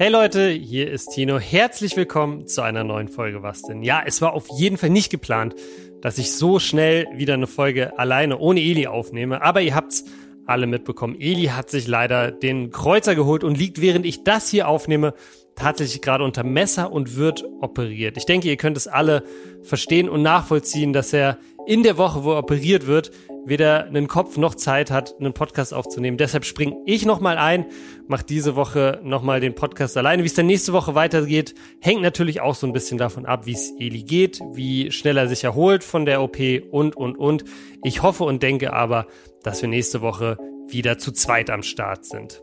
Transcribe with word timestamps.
Hey 0.00 0.08
Leute, 0.08 0.48
hier 0.48 0.90
ist 0.90 1.08
Tino. 1.08 1.38
Herzlich 1.38 1.94
willkommen 1.94 2.46
zu 2.46 2.62
einer 2.62 2.84
neuen 2.84 3.08
Folge 3.08 3.42
Was 3.42 3.60
denn? 3.60 3.82
Ja, 3.82 4.02
es 4.02 4.22
war 4.22 4.32
auf 4.32 4.48
jeden 4.48 4.78
Fall 4.78 4.88
nicht 4.88 5.10
geplant, 5.10 5.54
dass 6.00 6.16
ich 6.16 6.32
so 6.32 6.58
schnell 6.58 7.06
wieder 7.14 7.34
eine 7.34 7.46
Folge 7.46 7.98
alleine 7.98 8.38
ohne 8.38 8.60
Eli 8.60 8.86
aufnehme, 8.86 9.42
aber 9.42 9.60
ihr 9.60 9.74
habt's 9.74 10.06
alle 10.46 10.66
mitbekommen. 10.66 11.20
Eli 11.20 11.48
hat 11.48 11.68
sich 11.68 11.86
leider 11.86 12.30
den 12.30 12.70
Kreuzer 12.70 13.14
geholt 13.14 13.44
und 13.44 13.58
liegt, 13.58 13.82
während 13.82 14.06
ich 14.06 14.24
das 14.24 14.48
hier 14.48 14.68
aufnehme, 14.68 15.12
tatsächlich 15.54 16.00
gerade 16.00 16.24
unter 16.24 16.44
Messer 16.44 16.90
und 16.90 17.16
wird 17.16 17.44
operiert. 17.60 18.16
Ich 18.16 18.24
denke, 18.24 18.48
ihr 18.48 18.56
könnt 18.56 18.78
es 18.78 18.88
alle 18.88 19.22
verstehen 19.62 20.08
und 20.08 20.22
nachvollziehen, 20.22 20.94
dass 20.94 21.12
er 21.12 21.36
in 21.66 21.82
der 21.82 21.98
Woche, 21.98 22.24
wo 22.24 22.32
er 22.32 22.38
operiert 22.38 22.86
wird, 22.86 23.10
weder 23.44 23.84
einen 23.84 24.08
Kopf 24.08 24.36
noch 24.36 24.54
Zeit 24.54 24.90
hat, 24.90 25.14
einen 25.18 25.32
Podcast 25.32 25.74
aufzunehmen. 25.74 26.16
Deshalb 26.16 26.44
springe 26.44 26.76
ich 26.86 27.04
nochmal 27.06 27.38
ein, 27.38 27.66
mache 28.06 28.24
diese 28.24 28.56
Woche 28.56 29.00
nochmal 29.02 29.40
den 29.40 29.54
Podcast 29.54 29.96
alleine. 29.96 30.22
Wie 30.22 30.26
es 30.26 30.34
dann 30.34 30.46
nächste 30.46 30.72
Woche 30.72 30.94
weitergeht, 30.94 31.54
hängt 31.80 32.02
natürlich 32.02 32.40
auch 32.40 32.54
so 32.54 32.66
ein 32.66 32.72
bisschen 32.72 32.98
davon 32.98 33.26
ab, 33.26 33.46
wie 33.46 33.52
es 33.52 33.72
Eli 33.78 34.02
geht, 34.02 34.40
wie 34.52 34.90
schnell 34.92 35.16
er 35.16 35.28
sich 35.28 35.44
erholt 35.44 35.84
von 35.84 36.04
der 36.04 36.22
OP 36.22 36.38
und, 36.70 36.96
und, 36.96 37.16
und. 37.16 37.44
Ich 37.82 38.02
hoffe 38.02 38.24
und 38.24 38.42
denke 38.42 38.72
aber, 38.72 39.06
dass 39.42 39.62
wir 39.62 39.68
nächste 39.68 40.00
Woche 40.00 40.36
wieder 40.68 40.98
zu 40.98 41.12
zweit 41.12 41.50
am 41.50 41.62
Start 41.62 42.04
sind. 42.04 42.40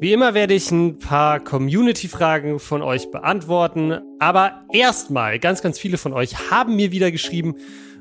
Wie 0.00 0.14
immer 0.14 0.32
werde 0.32 0.54
ich 0.54 0.70
ein 0.70 0.98
paar 0.98 1.40
Community-Fragen 1.40 2.58
von 2.58 2.80
euch 2.80 3.10
beantworten. 3.10 3.98
Aber 4.18 4.64
erstmal, 4.72 5.38
ganz, 5.38 5.60
ganz 5.60 5.78
viele 5.78 5.98
von 5.98 6.14
euch 6.14 6.50
haben 6.50 6.74
mir 6.74 6.90
wieder 6.90 7.10
geschrieben, 7.10 7.56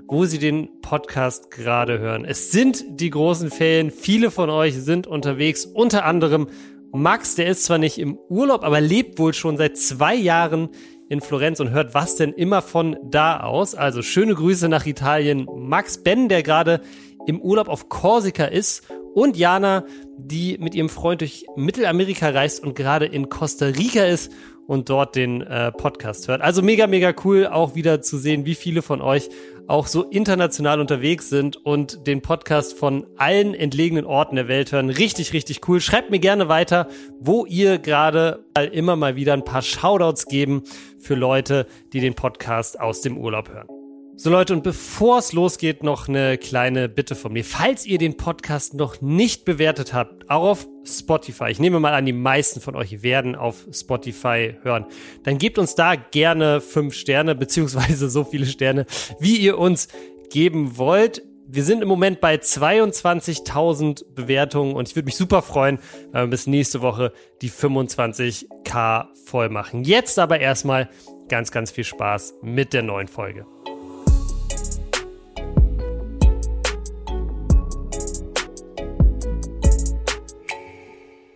wo 0.09 0.25
Sie 0.25 0.39
den 0.39 0.81
Podcast 0.81 1.51
gerade 1.51 1.99
hören. 1.99 2.25
Es 2.25 2.51
sind 2.51 2.83
die 2.99 3.11
großen 3.11 3.51
Ferien. 3.51 3.91
Viele 3.91 4.31
von 4.31 4.49
euch 4.49 4.75
sind 4.75 5.05
unterwegs. 5.05 5.65
Unter 5.65 6.03
anderem 6.03 6.47
Max, 6.91 7.35
der 7.35 7.47
ist 7.47 7.65
zwar 7.65 7.77
nicht 7.77 7.99
im 7.99 8.17
Urlaub, 8.27 8.63
aber 8.63 8.81
lebt 8.81 9.19
wohl 9.19 9.35
schon 9.35 9.57
seit 9.57 9.77
zwei 9.77 10.15
Jahren 10.15 10.69
in 11.09 11.21
Florenz 11.21 11.59
und 11.59 11.69
hört 11.69 11.93
was 11.93 12.15
denn 12.15 12.33
immer 12.33 12.63
von 12.63 12.97
da 13.03 13.41
aus. 13.41 13.75
Also 13.75 14.01
schöne 14.01 14.33
Grüße 14.33 14.67
nach 14.67 14.87
Italien. 14.87 15.47
Max 15.55 16.03
Ben, 16.03 16.27
der 16.27 16.41
gerade 16.41 16.81
im 17.27 17.39
Urlaub 17.39 17.67
auf 17.67 17.89
Korsika 17.89 18.45
ist 18.45 18.87
und 19.13 19.37
Jana, 19.37 19.85
die 20.17 20.57
mit 20.57 20.73
ihrem 20.73 20.89
Freund 20.89 21.21
durch 21.21 21.45
Mittelamerika 21.55 22.29
reist 22.29 22.63
und 22.63 22.75
gerade 22.75 23.05
in 23.05 23.29
Costa 23.29 23.65
Rica 23.65 24.05
ist 24.05 24.31
und 24.65 24.89
dort 24.89 25.15
den 25.15 25.41
äh, 25.41 25.71
Podcast 25.71 26.27
hört. 26.27 26.41
Also 26.41 26.61
mega, 26.61 26.87
mega 26.87 27.13
cool, 27.23 27.47
auch 27.47 27.75
wieder 27.75 28.01
zu 28.01 28.17
sehen, 28.17 28.45
wie 28.45 28.55
viele 28.55 28.81
von 28.81 29.01
euch 29.01 29.29
auch 29.69 29.87
so 29.87 30.03
international 30.03 30.79
unterwegs 30.79 31.29
sind 31.29 31.55
und 31.55 32.07
den 32.07 32.21
Podcast 32.21 32.77
von 32.77 33.05
allen 33.17 33.53
entlegenen 33.53 34.05
Orten 34.05 34.35
der 34.35 34.47
Welt 34.47 34.71
hören. 34.71 34.89
Richtig, 34.89 35.31
richtig 35.31 35.67
cool. 35.67 35.79
Schreibt 35.79 36.09
mir 36.09 36.19
gerne 36.19 36.49
weiter, 36.49 36.87
wo 37.19 37.45
ihr 37.45 37.77
gerade 37.77 38.43
immer 38.71 38.95
mal 38.95 39.15
wieder 39.15 39.33
ein 39.33 39.45
paar 39.45 39.61
Shoutouts 39.61 40.25
geben 40.25 40.63
für 40.97 41.15
Leute, 41.15 41.67
die 41.93 41.99
den 41.99 42.15
Podcast 42.15 42.79
aus 42.79 43.01
dem 43.01 43.17
Urlaub 43.17 43.49
hören. 43.49 43.78
So 44.21 44.29
Leute, 44.29 44.51
und 44.51 44.63
bevor 44.63 45.19
es 45.19 45.31
losgeht, 45.31 45.81
noch 45.81 46.09
eine 46.09 46.37
kleine 46.37 46.89
Bitte 46.89 47.15
von 47.15 47.31
mir. 47.31 47.45
Falls 47.45 47.85
ihr 47.85 47.97
den 47.97 48.17
Podcast 48.17 48.73
noch 48.73 48.99
nicht 48.99 49.45
bewertet 49.45 49.93
habt, 49.93 50.29
auch 50.29 50.43
auf 50.43 50.67
Spotify, 50.83 51.45
ich 51.51 51.59
nehme 51.59 51.79
mal 51.79 51.93
an, 51.93 52.05
die 52.05 52.11
meisten 52.11 52.59
von 52.59 52.75
euch 52.75 53.01
werden 53.01 53.37
auf 53.37 53.65
Spotify 53.71 54.57
hören, 54.61 54.87
dann 55.23 55.37
gebt 55.37 55.57
uns 55.57 55.73
da 55.75 55.95
gerne 55.95 56.59
fünf 56.59 56.95
Sterne, 56.95 57.33
beziehungsweise 57.33 58.09
so 58.09 58.25
viele 58.25 58.45
Sterne, 58.45 58.85
wie 59.21 59.37
ihr 59.37 59.57
uns 59.57 59.87
geben 60.29 60.77
wollt. 60.77 61.21
Wir 61.47 61.63
sind 61.63 61.81
im 61.81 61.87
Moment 61.87 62.19
bei 62.19 62.35
22.000 62.35 64.03
Bewertungen 64.15 64.75
und 64.75 64.89
ich 64.89 64.97
würde 64.97 65.05
mich 65.05 65.15
super 65.15 65.41
freuen, 65.41 65.79
wenn 66.11 66.23
wir 66.23 66.27
bis 66.31 66.45
nächste 66.45 66.81
Woche 66.81 67.13
die 67.41 67.49
25k 67.49 69.05
voll 69.23 69.47
machen. 69.47 69.85
Jetzt 69.85 70.19
aber 70.19 70.41
erstmal 70.41 70.89
ganz, 71.29 71.51
ganz 71.51 71.71
viel 71.71 71.85
Spaß 71.85 72.33
mit 72.41 72.73
der 72.73 72.83
neuen 72.83 73.07
Folge. 73.07 73.45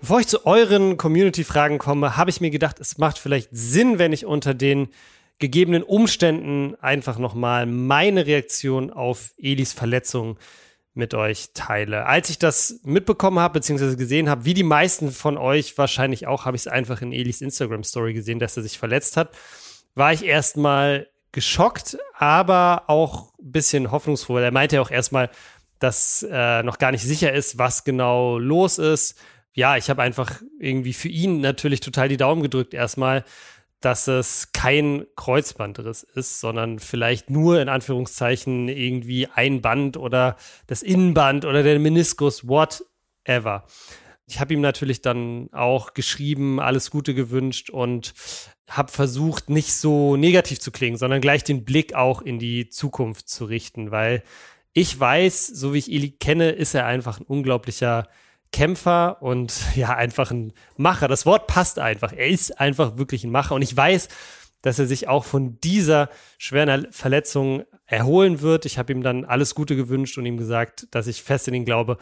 Bevor 0.03 0.19
ich 0.19 0.27
zu 0.27 0.45
euren 0.45 0.97
Community-Fragen 0.97 1.77
komme, 1.77 2.17
habe 2.17 2.29
ich 2.29 2.41
mir 2.41 2.49
gedacht, 2.49 2.81
es 2.81 2.97
macht 2.97 3.17
vielleicht 3.17 3.47
Sinn, 3.53 3.99
wenn 3.99 4.11
ich 4.11 4.25
unter 4.25 4.53
den 4.53 4.89
gegebenen 5.39 5.81
Umständen 5.81 6.75
einfach 6.81 7.17
nochmal 7.17 7.65
meine 7.65 8.25
Reaktion 8.25 8.91
auf 8.91 9.31
Elis 9.37 9.71
Verletzung 9.71 10.37
mit 10.93 11.13
euch 11.13 11.51
teile. 11.53 12.05
Als 12.05 12.29
ich 12.29 12.37
das 12.37 12.81
mitbekommen 12.83 13.39
habe, 13.39 13.53
beziehungsweise 13.53 13.95
gesehen 13.95 14.29
habe, 14.29 14.43
wie 14.43 14.53
die 14.53 14.63
meisten 14.63 15.09
von 15.09 15.37
euch 15.37 15.77
wahrscheinlich 15.77 16.27
auch, 16.27 16.43
habe 16.43 16.57
ich 16.57 16.63
es 16.63 16.67
einfach 16.67 17.01
in 17.01 17.13
Elis 17.13 17.39
Instagram-Story 17.39 18.13
gesehen, 18.13 18.39
dass 18.39 18.57
er 18.57 18.63
sich 18.63 18.77
verletzt 18.77 19.15
hat, 19.15 19.31
war 19.95 20.11
ich 20.11 20.25
erstmal 20.25 21.07
geschockt, 21.31 21.97
aber 22.17 22.83
auch 22.87 23.31
ein 23.39 23.53
bisschen 23.53 23.89
hoffnungsvoll. 23.89 24.43
Er 24.43 24.51
meinte 24.51 24.75
ja 24.75 24.81
auch 24.81 24.91
erstmal, 24.91 25.29
dass 25.79 26.27
äh, 26.29 26.61
noch 26.63 26.77
gar 26.77 26.91
nicht 26.91 27.03
sicher 27.03 27.31
ist, 27.31 27.57
was 27.57 27.85
genau 27.85 28.37
los 28.37 28.79
ist 28.79 29.17
ja, 29.53 29.77
ich 29.77 29.89
habe 29.89 30.01
einfach 30.01 30.41
irgendwie 30.59 30.93
für 30.93 31.09
ihn 31.09 31.41
natürlich 31.41 31.79
total 31.79 32.09
die 32.09 32.17
Daumen 32.17 32.41
gedrückt 32.41 32.73
erstmal, 32.73 33.23
dass 33.79 34.07
es 34.07 34.51
kein 34.53 35.05
Kreuzbandriss 35.15 36.03
ist, 36.03 36.39
sondern 36.39 36.79
vielleicht 36.79 37.29
nur 37.29 37.61
in 37.61 37.69
Anführungszeichen 37.69 38.69
irgendwie 38.69 39.27
ein 39.27 39.61
Band 39.61 39.97
oder 39.97 40.37
das 40.67 40.83
Innenband 40.83 41.45
oder 41.45 41.63
der 41.63 41.79
Meniskus, 41.79 42.47
whatever. 42.47 43.65
Ich 44.25 44.39
habe 44.39 44.53
ihm 44.53 44.61
natürlich 44.61 45.01
dann 45.01 45.49
auch 45.51 45.93
geschrieben, 45.93 46.61
alles 46.61 46.91
Gute 46.91 47.13
gewünscht 47.13 47.69
und 47.69 48.13
habe 48.69 48.91
versucht, 48.91 49.49
nicht 49.49 49.73
so 49.73 50.15
negativ 50.15 50.61
zu 50.61 50.71
klingen, 50.71 50.97
sondern 50.97 51.19
gleich 51.19 51.43
den 51.43 51.65
Blick 51.65 51.93
auch 51.93 52.21
in 52.21 52.39
die 52.39 52.69
Zukunft 52.69 53.27
zu 53.27 53.45
richten, 53.45 53.91
weil 53.91 54.23
ich 54.71 54.97
weiß, 54.97 55.47
so 55.47 55.73
wie 55.73 55.79
ich 55.79 55.91
Eli 55.91 56.11
kenne, 56.11 56.51
ist 56.51 56.73
er 56.73 56.85
einfach 56.85 57.19
ein 57.19 57.25
unglaublicher 57.25 58.07
Kämpfer 58.53 59.21
und 59.21 59.61
ja, 59.75 59.89
einfach 59.89 60.31
ein 60.31 60.53
Macher. 60.77 61.09
Das 61.09 61.25
Wort 61.25 61.47
passt 61.47 61.79
einfach. 61.79 62.13
Er 62.13 62.27
ist 62.27 62.59
einfach 62.59 62.97
wirklich 62.97 63.25
ein 63.25 63.31
Macher. 63.31 63.55
Und 63.55 63.61
ich 63.61 63.75
weiß, 63.75 64.07
dass 64.61 64.79
er 64.79 64.87
sich 64.87 65.09
auch 65.09 65.25
von 65.25 65.59
dieser 65.59 66.09
schweren 66.37 66.87
Verletzung 66.91 67.63
erholen 67.85 68.39
wird. 68.39 68.65
Ich 68.65 68.77
habe 68.77 68.93
ihm 68.93 69.03
dann 69.03 69.25
alles 69.25 69.55
Gute 69.55 69.75
gewünscht 69.75 70.17
und 70.17 70.25
ihm 70.25 70.37
gesagt, 70.37 70.87
dass 70.91 71.07
ich 71.07 71.21
fest 71.21 71.49
in 71.49 71.53
ihn 71.53 71.65
glaube, 71.65 71.97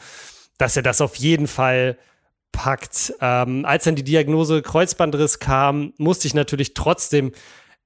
dass 0.59 0.77
er 0.77 0.83
das 0.83 1.01
auf 1.01 1.15
jeden 1.15 1.47
Fall 1.47 1.97
packt. 2.51 3.13
Ähm, 3.19 3.65
als 3.65 3.85
dann 3.85 3.95
die 3.95 4.03
Diagnose 4.03 4.61
Kreuzbandriss 4.61 5.39
kam, 5.39 5.93
musste 5.97 6.27
ich 6.27 6.35
natürlich 6.35 6.75
trotzdem 6.75 7.31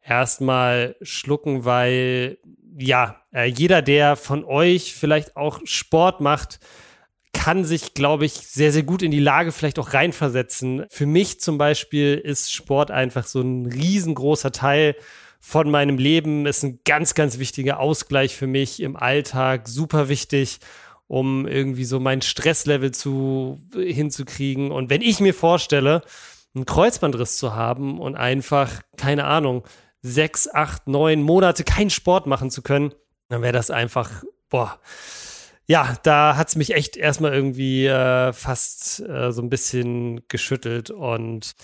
erstmal 0.02 0.96
schlucken, 1.02 1.64
weil 1.64 2.38
ja, 2.78 3.22
äh, 3.34 3.46
jeder, 3.46 3.82
der 3.82 4.16
von 4.16 4.44
euch 4.44 4.94
vielleicht 4.94 5.38
auch 5.38 5.62
Sport 5.64 6.20
macht, 6.20 6.60
kann 7.36 7.66
sich, 7.66 7.94
glaube 7.94 8.26
ich, 8.26 8.34
sehr, 8.34 8.72
sehr 8.72 8.84
gut 8.84 9.02
in 9.02 9.12
die 9.12 9.20
Lage 9.20 9.52
vielleicht 9.52 9.78
auch 9.78 9.94
reinversetzen. 9.94 10.86
Für 10.90 11.06
mich 11.06 11.42
zum 11.42 11.58
Beispiel 11.58 12.16
ist 12.16 12.52
Sport 12.52 12.92
einfach 12.92 13.28
so 13.28 13.42
ein 13.42 13.66
riesengroßer 13.66 14.52
Teil 14.52 14.96
von 15.42 15.70
meinem 15.70 15.98
Leben, 15.98 16.46
ist 16.46 16.64
ein 16.64 16.80
ganz, 16.86 17.14
ganz 17.14 17.38
wichtiger 17.38 17.80
Ausgleich 17.80 18.36
für 18.36 18.48
mich 18.48 18.82
im 18.82 18.96
Alltag, 18.96 19.68
super 19.68 20.08
wichtig, 20.08 20.60
um 21.08 21.46
irgendwie 21.46 21.84
so 21.84 22.00
mein 22.00 22.22
Stresslevel 22.22 22.92
zu, 22.92 23.60
hinzukriegen. 23.74 24.72
Und 24.72 24.90
wenn 24.90 25.02
ich 25.02 25.20
mir 25.20 25.34
vorstelle, 25.34 26.02
einen 26.56 26.66
Kreuzbandriss 26.66 27.38
zu 27.38 27.54
haben 27.54 28.00
und 28.00 28.16
einfach, 28.16 28.82
keine 28.98 29.26
Ahnung, 29.26 29.66
sechs, 30.02 30.48
acht, 30.52 30.88
neun 30.88 31.22
Monate 31.22 31.66
keinen 31.66 31.90
Sport 31.90 32.28
machen 32.28 32.50
zu 32.50 32.62
können, 32.62 32.94
dann 33.28 33.42
wäre 33.42 33.54
das 33.54 33.70
einfach, 33.70 34.24
boah, 34.50 34.80
ja, 35.68 35.96
da 36.04 36.38
hat's 36.38 36.56
mich 36.56 36.74
echt 36.74 36.96
erstmal 36.96 37.34
irgendwie 37.34 37.88
äh, 37.88 38.34
fast 38.34 39.02
äh, 39.02 39.32
so 39.32 39.42
ein 39.42 39.50
bisschen 39.50 40.22
geschüttelt. 40.28 40.92
Und 40.92 41.56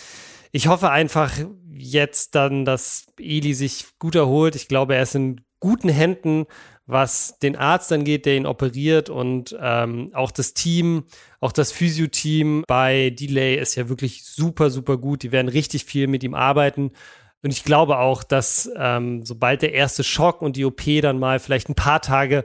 ich 0.52 0.68
hoffe 0.68 0.90
einfach 0.90 1.32
jetzt 1.70 2.36
dann, 2.36 2.66
dass 2.66 3.06
Eli 3.20 3.54
sich 3.54 3.86
gut 4.00 4.16
erholt. 4.16 4.56
Ich 4.56 4.68
glaube, 4.68 4.96
er 4.96 5.04
ist 5.04 5.16
in 5.16 5.42
guten 5.60 5.90
Händen, 5.90 6.46
was 6.88 7.38
den 7.40 7.56
Arzt 7.56 7.92
angeht, 7.94 8.26
der 8.26 8.36
ihn 8.36 8.48
operiert 8.48 9.10
und 9.10 9.56
ähm, 9.62 10.10
auch 10.14 10.32
das 10.32 10.54
Team, 10.54 11.06
auch 11.40 11.52
das 11.52 11.72
Physio-Team 11.72 12.66
bei 12.68 13.12
Delay 13.12 13.56
ist 13.56 13.76
ja 13.76 13.88
wirklich 13.88 14.26
super, 14.26 14.70
super 14.70 14.98
gut. 14.98 15.24
Die 15.24 15.32
werden 15.32 15.48
richtig 15.48 15.86
viel 15.86 16.08
mit 16.08 16.24
ihm 16.24 16.34
arbeiten. 16.34 16.92
Und 17.44 17.52
ich 17.52 17.64
glaube 17.64 17.98
auch, 18.00 18.24
dass 18.24 18.70
ähm, 18.76 19.24
sobald 19.26 19.62
der 19.62 19.74
erste 19.74 20.04
Schock 20.04 20.42
und 20.42 20.58
die 20.58 20.66
OP 20.66 20.82
dann 21.02 21.20
mal 21.20 21.40
vielleicht 21.40 21.70
ein 21.70 21.76
paar 21.76 22.02
Tage 22.02 22.44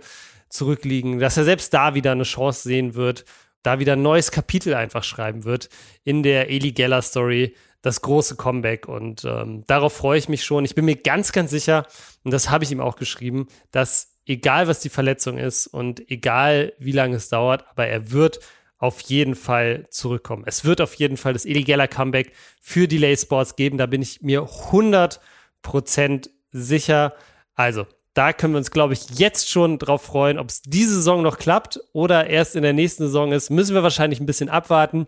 zurückliegen, 0.57 1.19
dass 1.19 1.37
er 1.37 1.45
selbst 1.45 1.73
da 1.75 1.95
wieder 1.95 2.13
eine 2.13 2.25
Chance 2.25 2.63
sehen 2.69 2.95
wird, 2.95 3.25
da 3.63 3.79
wieder 3.79 3.95
ein 3.95 4.03
neues 4.03 4.31
Kapitel 4.31 4.75
einfach 4.75 5.05
schreiben 5.05 5.45
wird 5.45 5.69
in 6.05 6.23
der 6.23 6.51
Eli 6.51 6.73
Geller 6.73 7.03
Story, 7.03 7.55
das 7.83 8.01
große 8.01 8.37
Comeback. 8.37 8.89
Und 8.89 9.25
ähm, 9.25 9.65
darauf 9.67 9.93
freue 9.93 10.19
ich 10.19 10.29
mich 10.29 10.45
schon. 10.45 10.65
Ich 10.65 10.75
bin 10.75 10.85
mir 10.85 10.97
ganz, 10.97 11.33
ganz 11.33 11.51
sicher, 11.51 11.87
und 12.25 12.31
das 12.33 12.51
habe 12.51 12.65
ich 12.65 12.73
ihm 12.73 12.81
auch 12.81 12.97
geschrieben, 12.97 13.49
dass 13.71 14.17
egal 14.27 14.69
was 14.69 14.81
die 14.81 14.89
Verletzung 14.89 15.39
ist 15.39 15.67
und 15.67 16.11
egal 16.11 16.73
wie 16.79 16.93
lange 16.93 17.17
es 17.17 17.29
dauert, 17.29 17.65
aber 17.69 17.87
er 17.87 18.11
wird 18.11 18.41
auf 18.79 19.01
jeden 19.01 19.35
Fall 19.35 19.87
zurückkommen. 19.91 20.45
Es 20.47 20.65
wird 20.65 20.81
auf 20.81 20.95
jeden 20.95 21.17
Fall 21.17 21.33
das 21.33 21.45
illegaler 21.45 21.89
Comeback 21.89 22.33
für 22.61 22.87
Delay 22.87 23.17
Sports 23.17 23.57
geben. 23.57 23.79
Da 23.79 23.87
bin 23.87 24.03
ich 24.03 24.21
mir 24.21 24.43
100% 24.43 26.29
sicher. 26.51 27.15
Also, 27.55 27.87
da 28.17 28.33
können 28.33 28.55
wir 28.55 28.59
uns, 28.59 28.71
glaube 28.71 28.95
ich, 28.95 29.19
jetzt 29.19 29.51
schon 29.51 29.79
drauf 29.79 30.03
freuen. 30.03 30.39
Ob 30.39 30.49
es 30.49 30.63
diese 30.63 30.95
Saison 30.95 31.23
noch 31.23 31.39
klappt 31.39 31.81
oder 31.93 32.29
erst 32.29 32.57
in 32.57 32.63
der 32.63 32.73
nächsten 32.73 33.05
Saison 33.05 33.33
ist, 33.33 33.51
müssen 33.51 33.75
wir 33.75 33.83
wahrscheinlich 33.83 34.21
ein 34.21 34.27
bisschen 34.27 34.49
abwarten. 34.49 35.07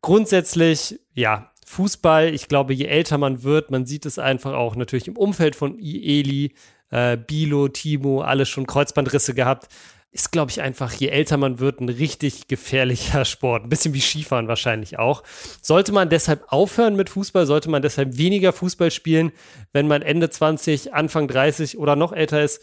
Grundsätzlich, 0.00 0.98
ja, 1.14 1.50
Fußball, 1.66 2.32
ich 2.32 2.48
glaube, 2.48 2.72
je 2.72 2.86
älter 2.86 3.18
man 3.18 3.42
wird, 3.42 3.70
man 3.70 3.84
sieht 3.84 4.06
es 4.06 4.18
einfach 4.18 4.54
auch 4.54 4.74
natürlich 4.74 5.06
im 5.06 5.16
Umfeld 5.16 5.54
von 5.54 5.78
Eli, 5.78 6.54
äh, 6.90 7.18
Bilo, 7.18 7.68
Timo, 7.68 8.22
alle 8.22 8.46
schon 8.46 8.66
Kreuzbandrisse 8.66 9.34
gehabt 9.34 9.68
ist, 10.12 10.32
glaube 10.32 10.50
ich, 10.50 10.60
einfach, 10.60 10.92
je 10.92 11.08
älter 11.08 11.36
man 11.36 11.60
wird, 11.60 11.80
ein 11.80 11.88
richtig 11.88 12.48
gefährlicher 12.48 13.24
Sport. 13.24 13.64
Ein 13.64 13.68
bisschen 13.68 13.94
wie 13.94 14.00
Skifahren 14.00 14.48
wahrscheinlich 14.48 14.98
auch. 14.98 15.22
Sollte 15.62 15.92
man 15.92 16.08
deshalb 16.08 16.44
aufhören 16.48 16.96
mit 16.96 17.10
Fußball? 17.10 17.46
Sollte 17.46 17.70
man 17.70 17.82
deshalb 17.82 18.16
weniger 18.18 18.52
Fußball 18.52 18.90
spielen, 18.90 19.32
wenn 19.72 19.86
man 19.86 20.02
Ende 20.02 20.28
20, 20.28 20.94
Anfang 20.94 21.28
30 21.28 21.78
oder 21.78 21.94
noch 21.94 22.12
älter 22.12 22.42
ist? 22.42 22.60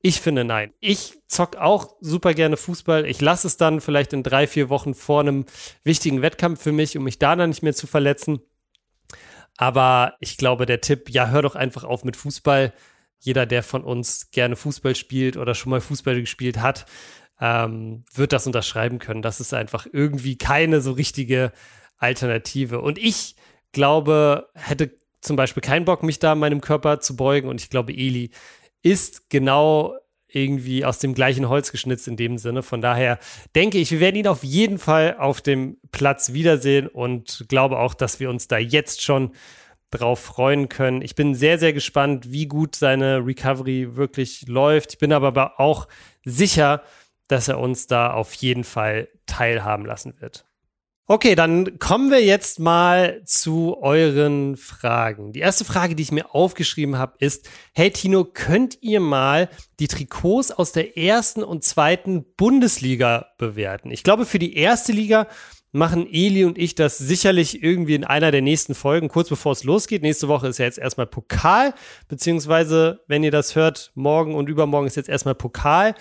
Ich 0.00 0.20
finde 0.20 0.44
nein. 0.44 0.72
Ich 0.80 1.18
zock 1.26 1.56
auch 1.56 1.96
super 2.00 2.32
gerne 2.32 2.56
Fußball. 2.56 3.06
Ich 3.06 3.20
lasse 3.20 3.46
es 3.46 3.56
dann 3.56 3.80
vielleicht 3.80 4.12
in 4.12 4.22
drei, 4.22 4.46
vier 4.46 4.68
Wochen 4.68 4.94
vor 4.94 5.20
einem 5.20 5.44
wichtigen 5.84 6.22
Wettkampf 6.22 6.62
für 6.62 6.72
mich, 6.72 6.96
um 6.96 7.04
mich 7.04 7.18
da 7.18 7.36
dann 7.36 7.50
nicht 7.50 7.62
mehr 7.62 7.74
zu 7.74 7.86
verletzen. 7.86 8.40
Aber 9.58 10.14
ich 10.20 10.36
glaube, 10.36 10.66
der 10.66 10.80
Tipp, 10.80 11.10
ja, 11.10 11.28
hör 11.28 11.42
doch 11.42 11.56
einfach 11.56 11.84
auf 11.84 12.04
mit 12.04 12.16
Fußball 12.16 12.72
jeder, 13.18 13.46
der 13.46 13.62
von 13.62 13.82
uns 13.82 14.30
gerne 14.30 14.56
Fußball 14.56 14.94
spielt 14.94 15.36
oder 15.36 15.54
schon 15.54 15.70
mal 15.70 15.80
Fußball 15.80 16.20
gespielt 16.20 16.58
hat, 16.58 16.86
ähm, 17.40 18.04
wird 18.14 18.32
das 18.32 18.46
unterschreiben 18.46 18.98
können. 18.98 19.22
Das 19.22 19.40
ist 19.40 19.52
einfach 19.54 19.86
irgendwie 19.92 20.38
keine 20.38 20.80
so 20.80 20.92
richtige 20.92 21.52
Alternative. 21.98 22.80
Und 22.80 22.98
ich 22.98 23.36
glaube, 23.72 24.48
hätte 24.54 24.96
zum 25.20 25.36
Beispiel 25.36 25.60
keinen 25.60 25.84
Bock, 25.84 26.02
mich 26.02 26.18
da 26.18 26.34
meinem 26.34 26.60
Körper 26.60 27.00
zu 27.00 27.16
beugen. 27.16 27.48
Und 27.48 27.60
ich 27.60 27.70
glaube, 27.70 27.92
Eli 27.92 28.30
ist 28.82 29.28
genau 29.28 29.96
irgendwie 30.28 30.84
aus 30.84 30.98
dem 30.98 31.14
gleichen 31.14 31.48
Holz 31.48 31.72
geschnitzt 31.72 32.08
in 32.08 32.16
dem 32.16 32.38
Sinne. 32.38 32.62
Von 32.62 32.80
daher 32.80 33.18
denke 33.54 33.78
ich, 33.78 33.90
wir 33.90 34.00
werden 34.00 34.16
ihn 34.16 34.26
auf 34.26 34.44
jeden 34.44 34.78
Fall 34.78 35.16
auf 35.18 35.40
dem 35.40 35.78
Platz 35.92 36.32
wiedersehen 36.32 36.88
und 36.88 37.46
glaube 37.48 37.78
auch, 37.78 37.94
dass 37.94 38.20
wir 38.20 38.28
uns 38.28 38.48
da 38.48 38.58
jetzt 38.58 39.02
schon 39.02 39.32
drauf 39.90 40.20
freuen 40.20 40.68
können. 40.68 41.02
Ich 41.02 41.14
bin 41.14 41.34
sehr, 41.34 41.58
sehr 41.58 41.72
gespannt, 41.72 42.30
wie 42.30 42.46
gut 42.46 42.76
seine 42.76 43.24
Recovery 43.24 43.96
wirklich 43.96 44.46
läuft. 44.48 44.94
Ich 44.94 44.98
bin 44.98 45.12
aber 45.12 45.60
auch 45.60 45.88
sicher, 46.24 46.82
dass 47.28 47.48
er 47.48 47.58
uns 47.58 47.86
da 47.86 48.12
auf 48.12 48.34
jeden 48.34 48.64
Fall 48.64 49.08
teilhaben 49.26 49.84
lassen 49.84 50.20
wird. 50.20 50.46
Okay, 51.08 51.36
dann 51.36 51.78
kommen 51.78 52.10
wir 52.10 52.24
jetzt 52.24 52.58
mal 52.58 53.22
zu 53.24 53.76
euren 53.80 54.56
Fragen. 54.56 55.32
Die 55.32 55.38
erste 55.38 55.64
Frage, 55.64 55.94
die 55.94 56.02
ich 56.02 56.10
mir 56.10 56.34
aufgeschrieben 56.34 56.98
habe, 56.98 57.14
ist, 57.20 57.48
hey 57.74 57.92
Tino, 57.92 58.24
könnt 58.24 58.82
ihr 58.82 58.98
mal 58.98 59.48
die 59.78 59.86
Trikots 59.86 60.50
aus 60.50 60.72
der 60.72 60.98
ersten 60.98 61.44
und 61.44 61.62
zweiten 61.62 62.24
Bundesliga 62.36 63.28
bewerten? 63.38 63.92
Ich 63.92 64.02
glaube, 64.02 64.26
für 64.26 64.40
die 64.40 64.56
erste 64.56 64.90
Liga 64.90 65.28
machen 65.76 66.08
Eli 66.10 66.44
und 66.44 66.58
ich 66.58 66.74
das 66.74 66.98
sicherlich 66.98 67.62
irgendwie 67.62 67.94
in 67.94 68.04
einer 68.04 68.30
der 68.30 68.42
nächsten 68.42 68.74
Folgen, 68.74 69.08
kurz 69.08 69.28
bevor 69.28 69.52
es 69.52 69.64
losgeht. 69.64 70.02
Nächste 70.02 70.28
Woche 70.28 70.48
ist 70.48 70.58
ja 70.58 70.64
jetzt 70.64 70.78
erstmal 70.78 71.06
Pokal, 71.06 71.74
beziehungsweise, 72.08 73.00
wenn 73.06 73.22
ihr 73.22 73.30
das 73.30 73.54
hört, 73.54 73.92
morgen 73.94 74.34
und 74.34 74.48
übermorgen 74.48 74.86
ist 74.86 74.96
jetzt 74.96 75.08
erstmal 75.08 75.34
Pokal. 75.34 75.94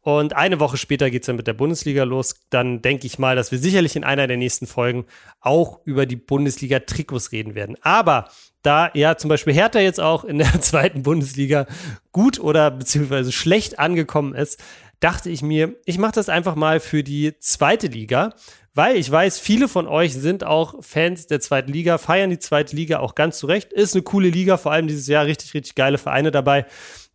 Und 0.00 0.34
eine 0.34 0.58
Woche 0.58 0.76
später 0.76 1.10
geht 1.10 1.22
es 1.22 1.26
dann 1.26 1.36
mit 1.36 1.46
der 1.46 1.52
Bundesliga 1.52 2.02
los. 2.02 2.34
Dann 2.50 2.82
denke 2.82 3.06
ich 3.06 3.20
mal, 3.20 3.36
dass 3.36 3.52
wir 3.52 3.58
sicherlich 3.60 3.94
in 3.94 4.02
einer 4.02 4.26
der 4.26 4.36
nächsten 4.36 4.66
Folgen 4.66 5.04
auch 5.40 5.78
über 5.84 6.06
die 6.06 6.16
Bundesliga-Trikots 6.16 7.30
reden 7.30 7.54
werden. 7.54 7.76
Aber 7.82 8.28
da 8.62 8.90
ja 8.94 9.16
zum 9.16 9.28
Beispiel 9.28 9.54
Hertha 9.54 9.78
jetzt 9.78 10.00
auch 10.00 10.24
in 10.24 10.38
der 10.38 10.60
zweiten 10.60 11.04
Bundesliga 11.04 11.66
gut 12.10 12.40
oder 12.40 12.72
beziehungsweise 12.72 13.30
schlecht 13.30 13.78
angekommen 13.78 14.34
ist, 14.34 14.60
dachte 14.98 15.30
ich 15.30 15.42
mir, 15.42 15.74
ich 15.84 15.98
mache 15.98 16.12
das 16.12 16.28
einfach 16.28 16.54
mal 16.54 16.80
für 16.80 17.04
die 17.04 17.38
zweite 17.38 17.88
Liga 17.88 18.34
weil 18.74 18.96
ich 18.96 19.10
weiß, 19.10 19.38
viele 19.38 19.68
von 19.68 19.86
euch 19.86 20.14
sind 20.14 20.44
auch 20.44 20.82
Fans 20.82 21.26
der 21.26 21.40
zweiten 21.40 21.70
Liga, 21.70 21.98
feiern 21.98 22.30
die 22.30 22.38
zweite 22.38 22.74
Liga 22.74 23.00
auch 23.00 23.14
ganz 23.14 23.38
zurecht. 23.38 23.72
Ist 23.72 23.94
eine 23.94 24.02
coole 24.02 24.30
Liga, 24.30 24.56
vor 24.56 24.72
allem 24.72 24.86
dieses 24.86 25.06
Jahr 25.06 25.26
richtig, 25.26 25.52
richtig 25.54 25.74
geile 25.74 25.98
Vereine 25.98 26.30
dabei. 26.30 26.66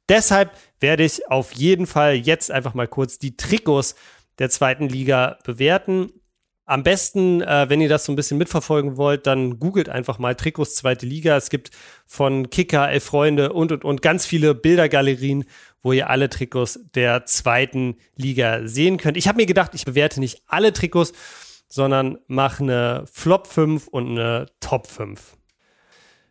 Deshalb 0.07 0.51
werde 0.79 1.03
ich 1.03 1.29
auf 1.29 1.53
jeden 1.53 1.87
Fall 1.87 2.15
jetzt 2.15 2.51
einfach 2.51 2.73
mal 2.73 2.87
kurz 2.87 3.17
die 3.17 3.35
Trikots 3.35 3.95
der 4.39 4.49
zweiten 4.49 4.87
Liga 4.87 5.39
bewerten. 5.43 6.11
Am 6.65 6.83
besten, 6.83 7.41
äh, 7.41 7.69
wenn 7.69 7.81
ihr 7.81 7.89
das 7.89 8.05
so 8.05 8.11
ein 8.11 8.17
bisschen 8.17 8.37
mitverfolgen 8.37 8.97
wollt, 8.97 9.25
dann 9.25 9.57
googelt 9.57 9.89
einfach 9.89 10.19
mal 10.19 10.35
Trikots 10.35 10.75
zweite 10.75 11.05
Liga. 11.05 11.37
Es 11.37 11.49
gibt 11.49 11.71
von 12.05 12.49
Kicker, 12.49 12.89
Elf 12.89 13.05
Freunde 13.05 13.53
und 13.53 13.71
und 13.71 13.85
und 13.85 14.01
ganz 14.01 14.25
viele 14.25 14.53
Bildergalerien, 14.53 15.45
wo 15.81 15.93
ihr 15.93 16.09
alle 16.09 16.29
Trikots 16.29 16.79
der 16.93 17.25
zweiten 17.25 17.95
Liga 18.15 18.67
sehen 18.67 18.97
könnt. 18.97 19.17
Ich 19.17 19.27
habe 19.27 19.37
mir 19.37 19.45
gedacht, 19.45 19.71
ich 19.75 19.85
bewerte 19.85 20.19
nicht 20.19 20.41
alle 20.45 20.73
Trikots, 20.73 21.13
sondern 21.67 22.17
mach 22.27 22.59
eine 22.59 23.05
Flop 23.11 23.47
5 23.47 23.87
und 23.87 24.11
eine 24.11 24.47
Top 24.59 24.87
5. 24.87 25.37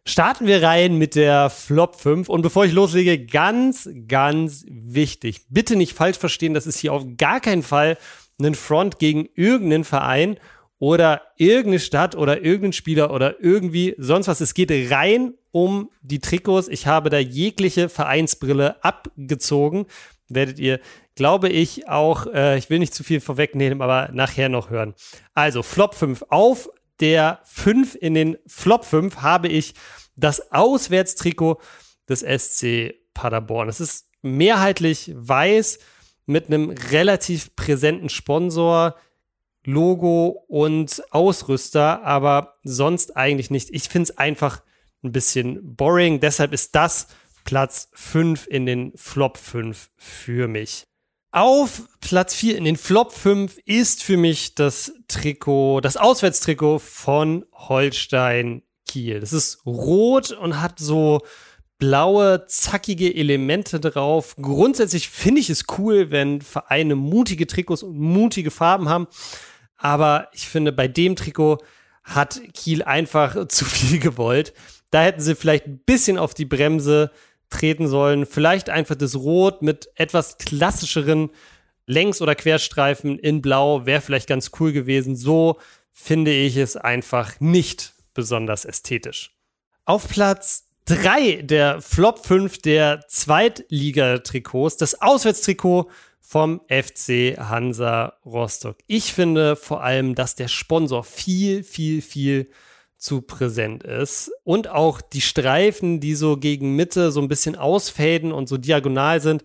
Starten 0.05 0.47
wir 0.47 0.62
rein 0.62 0.99
mit 0.99 1.17
der 1.17 1.50
Flop 1.50 1.97
5. 1.97 2.29
Und 2.29 2.43
bevor 2.43 2.65
ich 2.65 2.73
loslege, 2.73 3.27
ganz, 3.27 3.88
ganz 4.06 4.65
wichtig. 4.69 5.47
Bitte 5.49 5.75
nicht 5.75 5.94
falsch 5.94 6.19
verstehen, 6.19 6.55
das 6.55 6.67
ist 6.67 6.79
hier 6.79 6.93
auf 6.93 7.05
gar 7.17 7.41
keinen 7.41 7.65
Fall 7.65 7.99
ein 8.41 8.55
Front 8.55 8.99
gegen 8.99 9.29
irgendeinen 9.35 9.85
Verein 9.85 10.38
oder 10.79 11.23
irgendeine 11.37 11.81
Stadt 11.81 12.15
oder 12.15 12.37
irgendeinen 12.43 12.73
Spieler 12.73 13.11
oder 13.11 13.41
irgendwie 13.41 13.94
sonst 13.99 14.29
was. 14.29 14.41
Es 14.41 14.55
geht 14.55 14.71
rein 14.93 15.35
um 15.50 15.91
die 16.03 16.21
Trikots. 16.21 16.69
Ich 16.69 16.87
habe 16.87 17.11
da 17.11 17.19
jegliche 17.19 17.89
Vereinsbrille 17.89 18.85
abgezogen. 18.85 19.87
Werdet 20.28 20.58
ihr 20.58 20.81
glaube 21.17 21.49
ich, 21.49 21.88
auch, 21.88 22.26
äh, 22.26 22.56
ich 22.56 22.70
will 22.70 22.78
nicht 22.78 22.94
zu 22.94 23.02
viel 23.02 23.20
vorwegnehmen, 23.20 23.82
aber 23.82 24.11
nachher 24.12 24.49
noch 24.49 24.70
hören. 24.70 24.94
Also, 25.34 25.64
Flop 25.64 25.94
5. 25.94 26.26
Auf 26.28 26.69
der 27.00 27.40
5 27.44 27.96
in 27.96 28.14
den 28.14 28.37
Flop 28.46 28.84
5 28.84 29.17
habe 29.17 29.49
ich 29.49 29.75
das 30.14 30.52
Auswärtstrikot 30.52 31.61
des 32.08 32.20
SC 32.20 32.94
Paderborn. 33.14 33.69
Es 33.69 33.81
ist 33.81 34.08
mehrheitlich 34.23 35.12
weiß 35.14 35.78
mit 36.26 36.46
einem 36.46 36.70
relativ 36.70 37.55
präsenten 37.56 38.08
Sponsor, 38.08 38.96
Logo 39.64 40.44
und 40.49 41.02
Ausrüster, 41.11 42.05
aber 42.05 42.58
sonst 42.62 43.17
eigentlich 43.17 43.50
nicht. 43.50 43.70
Ich 43.72 43.88
finde 43.88 44.11
es 44.11 44.19
einfach 44.19 44.62
ein 45.02 45.12
bisschen 45.12 45.77
boring. 45.77 46.20
Deshalb 46.20 46.53
ist 46.53 46.74
das 46.74 47.08
Platz 47.46 47.88
5 47.94 48.48
in 48.48 48.67
den 48.67 48.93
Flop 48.96 49.38
5 49.38 49.88
für 49.96 50.48
mich. 50.48 50.84
Auf 51.31 51.82
Platz 52.00 52.34
4 52.34 52.58
in 52.58 52.65
den 52.65 52.76
Flop 52.76 53.12
5 53.12 53.58
ist 53.65 54.03
für 54.03 54.17
mich 54.17 54.56
das 54.56 54.93
Trikot, 55.06 55.81
das 55.81 55.96
Auswärtstrikot 55.96 56.81
von 56.81 57.46
Holstein 57.53 58.62
Kiel. 58.88 59.20
Das 59.20 59.32
ist 59.32 59.65
rot 59.65 60.32
und 60.32 60.60
hat 60.60 60.81
so 60.81 61.22
blaue, 61.79 62.46
zackige 62.48 63.15
Elemente 63.15 63.79
drauf. 63.79 64.34
Grundsätzlich 64.41 65.08
finde 65.08 65.41
ich 65.41 65.48
es 65.48 65.67
cool, 65.79 66.10
wenn 66.10 66.41
Vereine 66.41 66.96
mutige 66.96 67.46
Trikots 67.46 67.84
und 67.84 67.96
mutige 67.96 68.50
Farben 68.50 68.88
haben. 68.88 69.06
Aber 69.76 70.31
ich 70.32 70.48
finde, 70.48 70.72
bei 70.72 70.88
dem 70.88 71.15
Trikot 71.15 71.58
hat 72.03 72.41
Kiel 72.55 72.82
einfach 72.82 73.46
zu 73.48 73.65
viel 73.65 74.00
gewollt. 74.00 74.53
Da 74.91 75.03
hätten 75.03 75.20
sie 75.20 75.36
vielleicht 75.36 75.67
ein 75.67 75.79
bisschen 75.79 76.19
auf 76.19 76.34
die 76.34 76.44
Bremse 76.44 77.12
treten 77.50 77.88
sollen. 77.88 78.26
Vielleicht 78.26 78.70
einfach 78.70 78.94
das 78.94 79.15
Rot 79.15 79.62
mit 79.62 79.88
etwas 79.94 80.38
klassischeren 80.38 81.31
Längs- 81.86 82.20
oder 82.20 82.34
Querstreifen 82.34 83.19
in 83.19 83.43
Blau 83.43 83.86
wäre 83.86 84.00
vielleicht 84.00 84.29
ganz 84.29 84.50
cool 84.58 84.72
gewesen. 84.72 85.17
So 85.17 85.58
finde 85.93 86.32
ich 86.32 86.56
es 86.56 86.76
einfach 86.76 87.41
nicht 87.41 87.94
besonders 88.12 88.65
ästhetisch. 88.65 89.32
Auf 89.84 90.08
Platz 90.08 90.69
3 90.86 91.43
der 91.43 91.81
Flop 91.81 92.24
5 92.24 92.58
der 92.58 93.05
Zweitligatrikots, 93.08 94.76
das 94.76 95.00
Auswärtstrikot 95.00 95.91
vom 96.20 96.60
FC 96.69 97.38
Hansa 97.38 98.15
Rostock. 98.24 98.79
Ich 98.88 99.12
finde 99.12 99.55
vor 99.55 99.82
allem, 99.82 100.17
dass 100.17 100.34
der 100.34 100.48
Sponsor 100.48 101.05
viel, 101.05 101.62
viel, 101.62 102.03
viel 102.03 102.50
zu 102.96 103.22
präsent 103.22 103.82
ist. 103.82 104.31
Und 104.44 104.69
auch 104.69 105.00
die 105.00 105.20
Streifen, 105.20 106.00
die 106.00 106.15
so 106.15 106.36
gegen 106.36 106.76
Mitte 106.76 107.12
so 107.12 107.20
ein 107.20 107.29
bisschen 107.29 107.56
ausfaden 107.56 108.32
und 108.32 108.48
so 108.48 108.56
diagonal 108.56 109.20
sind, 109.20 109.43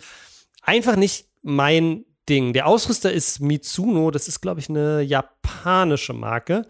einfach 0.62 0.96
nicht 0.96 1.26
mein 1.42 2.06
Ding. 2.30 2.54
Der 2.54 2.68
Ausrüster 2.68 3.12
ist 3.12 3.42
Mitsuno, 3.42 4.12
das 4.12 4.28
ist, 4.28 4.42
glaube 4.42 4.60
ich, 4.60 4.70
eine 4.70 5.02
japanische 5.02 6.14
Marke, 6.14 6.68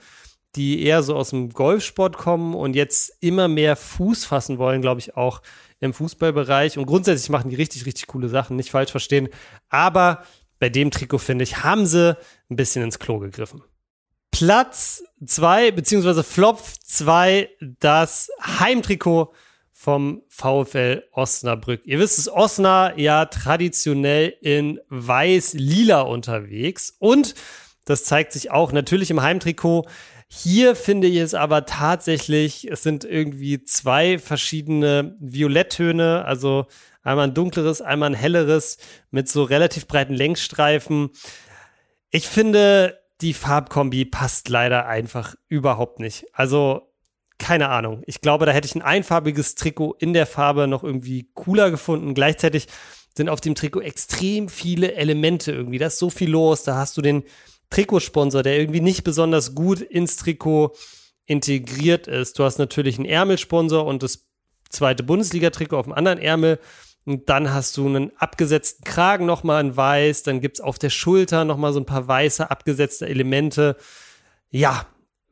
die 0.55 0.83
eher 0.83 1.03
so 1.03 1.15
aus 1.15 1.29
dem 1.29 1.50
Golfsport 1.50 2.17
kommen 2.17 2.55
und 2.55 2.75
jetzt 2.75 3.13
immer 3.21 3.47
mehr 3.47 3.75
Fuß 3.75 4.25
fassen 4.25 4.57
wollen, 4.57 4.81
glaube 4.81 5.00
ich, 5.00 5.15
auch 5.15 5.41
im 5.79 5.93
Fußballbereich. 5.93 6.77
Und 6.77 6.85
grundsätzlich 6.85 7.29
machen 7.29 7.50
die 7.50 7.55
richtig, 7.55 7.85
richtig 7.85 8.07
coole 8.07 8.29
Sachen, 8.29 8.55
nicht 8.55 8.71
falsch 8.71 8.91
verstehen. 8.91 9.29
Aber 9.69 10.23
bei 10.59 10.69
dem 10.69 10.91
Trikot, 10.91 11.19
finde 11.19 11.43
ich, 11.43 11.63
haben 11.63 11.85
sie 11.85 12.17
ein 12.50 12.55
bisschen 12.55 12.83
ins 12.83 13.00
Klo 13.00 13.19
gegriffen. 13.19 13.61
Platz 14.31 15.03
2, 15.25 15.71
beziehungsweise 15.71 16.23
Flop 16.23 16.61
2, 16.83 17.50
das 17.79 18.29
Heimtrikot 18.41 19.33
vom 19.71 20.23
VfL 20.29 21.03
Osnabrück. 21.11 21.81
Ihr 21.85 22.00
wisst 22.00 22.19
es, 22.19 22.31
Osna 22.31 22.97
ja 22.97 23.25
traditionell 23.25 24.33
in 24.41 24.79
weiß-lila 24.89 26.01
unterwegs 26.01 26.95
und 27.00 27.35
das 27.85 28.03
zeigt 28.03 28.31
sich 28.31 28.51
auch 28.51 28.71
natürlich 28.71 29.09
im 29.09 29.21
Heimtrikot. 29.21 29.88
Hier 30.27 30.75
finde 30.75 31.07
ich 31.07 31.17
es 31.17 31.33
aber 31.33 31.65
tatsächlich, 31.65 32.71
es 32.71 32.83
sind 32.83 33.03
irgendwie 33.03 33.63
zwei 33.63 34.17
verschiedene 34.17 35.17
Violetttöne, 35.19 36.23
also 36.25 36.67
einmal 37.03 37.27
ein 37.27 37.33
dunkleres, 37.33 37.81
einmal 37.81 38.11
ein 38.11 38.15
helleres 38.15 38.77
mit 39.09 39.27
so 39.27 39.43
relativ 39.43 39.88
breiten 39.88 40.13
Längsstreifen. 40.13 41.09
Ich 42.11 42.27
finde, 42.27 43.00
die 43.21 43.33
Farbkombi 43.33 44.05
passt 44.05 44.49
leider 44.49 44.87
einfach 44.87 45.35
überhaupt 45.47 45.99
nicht. 45.99 46.25
Also 46.33 46.91
keine 47.37 47.69
Ahnung. 47.69 48.03
Ich 48.05 48.21
glaube, 48.21 48.45
da 48.45 48.51
hätte 48.51 48.67
ich 48.67 48.75
ein 48.75 48.83
einfarbiges 48.83 49.55
Trikot 49.55 49.95
in 49.99 50.13
der 50.13 50.27
Farbe 50.27 50.67
noch 50.67 50.83
irgendwie 50.83 51.29
cooler 51.33 51.71
gefunden. 51.71 52.13
Gleichzeitig 52.13 52.67
sind 53.17 53.29
auf 53.29 53.41
dem 53.41 53.55
Trikot 53.55 53.81
extrem 53.81 54.47
viele 54.47 54.93
Elemente 54.93 55.51
irgendwie. 55.51 55.79
Da 55.79 55.87
ist 55.87 55.97
so 55.97 56.09
viel 56.09 56.29
los. 56.29 56.63
Da 56.63 56.75
hast 56.75 56.97
du 56.97 57.01
den 57.01 57.23
Trikotsponsor, 57.71 58.43
der 58.43 58.59
irgendwie 58.59 58.81
nicht 58.81 59.03
besonders 59.03 59.55
gut 59.55 59.81
ins 59.81 60.17
Trikot 60.17 60.75
integriert 61.25 62.07
ist. 62.07 62.37
Du 62.37 62.43
hast 62.43 62.59
natürlich 62.59 62.97
einen 62.97 63.07
Ärmelsponsor 63.07 63.85
und 63.85 64.03
das 64.03 64.27
zweite 64.69 65.03
Bundesliga-Trikot 65.03 65.77
auf 65.77 65.85
dem 65.85 65.93
anderen 65.93 66.19
Ärmel. 66.19 66.59
Und 67.05 67.29
dann 67.29 67.53
hast 67.53 67.77
du 67.77 67.88
einen 67.88 68.12
abgesetzten 68.17 68.84
Kragen 68.84 69.25
nochmal 69.25 69.63
in 69.63 69.75
weiß. 69.75 70.24
Dann 70.24 70.39
gibt 70.39 70.58
es 70.58 70.62
auf 70.62 70.77
der 70.77 70.89
Schulter 70.89 71.46
nochmal 71.46 71.74
so 71.74 71.79
ein 71.79 71.86
paar 71.86 72.08
weiße 72.08 72.50
abgesetzte 72.51 73.08
Elemente. 73.08 73.75
Ja, 74.50 74.86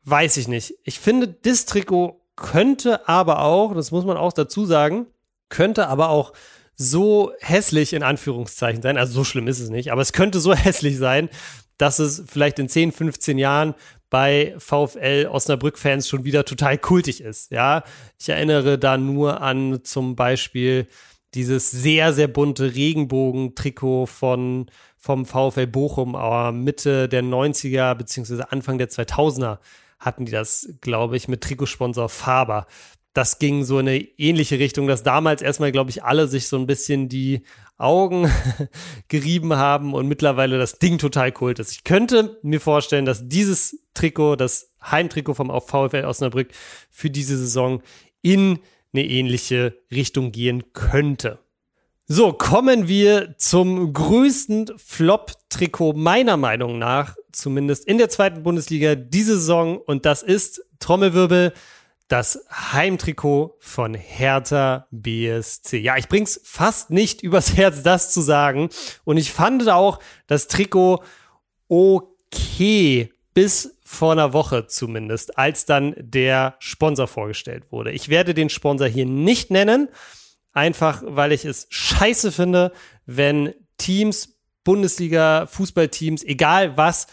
weiß 0.04 0.38
ich 0.38 0.48
nicht. 0.48 0.74
Ich 0.84 1.00
finde, 1.00 1.28
das 1.28 1.66
Trikot 1.66 2.22
könnte 2.36 3.08
aber 3.08 3.42
auch, 3.42 3.76
das 3.76 3.92
muss 3.92 4.06
man 4.06 4.18
auch 4.18 4.34
dazu 4.34 4.66
sagen, 4.66 5.08
könnte 5.50 5.88
aber 5.88 6.10
auch 6.10 6.34
so 6.76 7.34
hässlich 7.40 7.94
in 7.94 8.04
Anführungszeichen 8.04 8.82
sein. 8.82 8.98
Also 8.98 9.14
so 9.14 9.24
schlimm 9.24 9.48
ist 9.48 9.60
es 9.60 9.70
nicht, 9.70 9.92
aber 9.92 10.02
es 10.02 10.14
könnte 10.14 10.40
so 10.40 10.54
hässlich 10.56 10.98
sein, 10.98 11.30
dass 11.78 12.00
es 12.00 12.24
vielleicht 12.28 12.60
in 12.60 12.70
10, 12.70 12.92
15 12.92 13.38
Jahren 13.38 13.76
bei 14.10 14.56
VfL 14.58 15.28
Osnabrück-Fans 15.32 16.08
schon 16.08 16.24
wieder 16.24 16.46
total 16.46 16.78
kultig 16.78 17.22
ist. 17.22 17.52
Ja, 17.52 17.84
ich 18.18 18.30
erinnere 18.30 18.80
da 18.80 18.98
nur 18.98 19.42
an 19.42 19.84
zum 19.84 20.16
Beispiel 20.16 20.88
dieses 21.34 21.72
sehr, 21.72 22.14
sehr 22.14 22.28
bunte 22.28 22.74
Regenbogen-Trikot 22.76 24.08
von, 24.08 24.72
vom 24.98 25.26
VfL 25.26 25.68
Bochum, 25.68 26.16
aber 26.16 26.52
Mitte 26.52 27.08
der 27.08 27.24
90er 27.24 27.96
beziehungsweise 27.96 28.52
Anfang 28.52 28.78
der 28.78 28.90
2000er 28.90 29.60
hatten 30.00 30.26
die 30.26 30.32
das, 30.32 30.74
glaube 30.82 31.18
ich, 31.18 31.28
mit 31.28 31.42
Trikotsponsor 31.42 32.10
Faber. 32.10 32.68
Das 33.14 33.40
ging 33.40 33.64
so 33.64 33.80
in 33.80 33.90
eine 33.90 34.00
ähnliche 34.18 34.60
Richtung, 34.60 34.88
dass 34.88 35.04
damals 35.04 35.42
erstmal, 35.42 35.72
glaube 35.72 35.90
ich, 35.90 36.04
alle 36.04 36.28
sich 36.28 36.48
so 36.48 36.58
ein 36.58 36.68
bisschen 36.68 37.10
die 37.10 37.42
Augen 37.78 38.32
gerieben 39.08 39.56
haben 39.56 39.94
und 39.94 40.08
mittlerweile 40.08 40.58
das 40.58 40.80
Ding 40.80 40.98
total 40.98 41.32
kult 41.32 41.60
ist. 41.60 41.72
Ich 41.72 41.84
könnte 41.84 42.38
mir 42.44 42.62
vorstellen, 42.62 43.06
dass 43.06 43.28
dieses 43.28 43.80
Trikot, 43.94 44.36
das 44.36 44.74
Heimtrikot 44.82 45.34
vom 45.34 45.50
VfL 45.50 46.06
Osnabrück 46.06 46.50
für 46.90 47.10
diese 47.10 47.38
Saison 47.38 47.82
in 48.22 48.60
eine 48.94 49.06
ähnliche 49.06 49.78
Richtung 49.92 50.32
gehen 50.32 50.74
könnte. 50.74 51.40
So, 52.08 52.34
kommen 52.34 52.88
wir 52.88 53.36
zum 53.38 53.94
größten 53.94 54.72
Flop-Trikot 54.78 55.94
meiner 55.94 56.38
Meinung 56.38 56.80
nach, 56.80 57.16
zumindest 57.32 57.86
in 57.86 58.00
der 58.00 58.10
zweiten 58.10 58.42
Bundesliga 58.42 58.96
diese 58.96 59.36
Saison. 59.36 59.78
Und 59.78 60.08
das 60.08 60.24
ist 60.24 60.66
Trommelwirbel, 60.80 61.54
das 62.08 62.48
Heimtrikot 62.50 63.58
von 63.60 63.94
Hertha 63.94 64.88
BSC. 64.90 65.78
Ja, 65.78 65.98
ich 65.98 66.08
bring's 66.08 66.42
fast 66.44 66.90
nicht 66.90 67.22
übers 67.22 67.56
Herz, 67.56 67.84
das 67.84 68.12
zu 68.12 68.22
sagen. 68.22 68.70
Und 69.04 69.18
ich 69.18 69.32
fand 69.32 69.70
auch 69.70 70.00
das 70.26 70.48
Trikot 70.48 71.04
okay, 71.68 73.14
bis 73.40 73.80
vor 73.86 74.12
einer 74.12 74.34
Woche 74.34 74.68
zumindest, 74.68 75.38
als 75.38 75.66
dann 75.66 75.96
der 75.98 76.56
Sponsor 76.60 77.08
vorgestellt 77.08 77.72
wurde. 77.72 77.94
Ich 77.94 78.10
werde 78.10 78.34
den 78.34 78.50
Sponsor 78.50 78.88
hier 78.88 79.06
nicht 79.06 79.50
nennen 79.50 79.88
Einfach, 80.52 81.04
weil 81.06 81.32
ich 81.32 81.46
es 81.46 81.68
scheiße 81.70 82.32
finde, 82.32 82.74
wenn 83.06 83.54
Teams, 83.78 84.40
Bundesliga, 84.64 85.46
Fußballteams, 85.46 86.24
egal 86.24 86.76
was, 86.76 87.08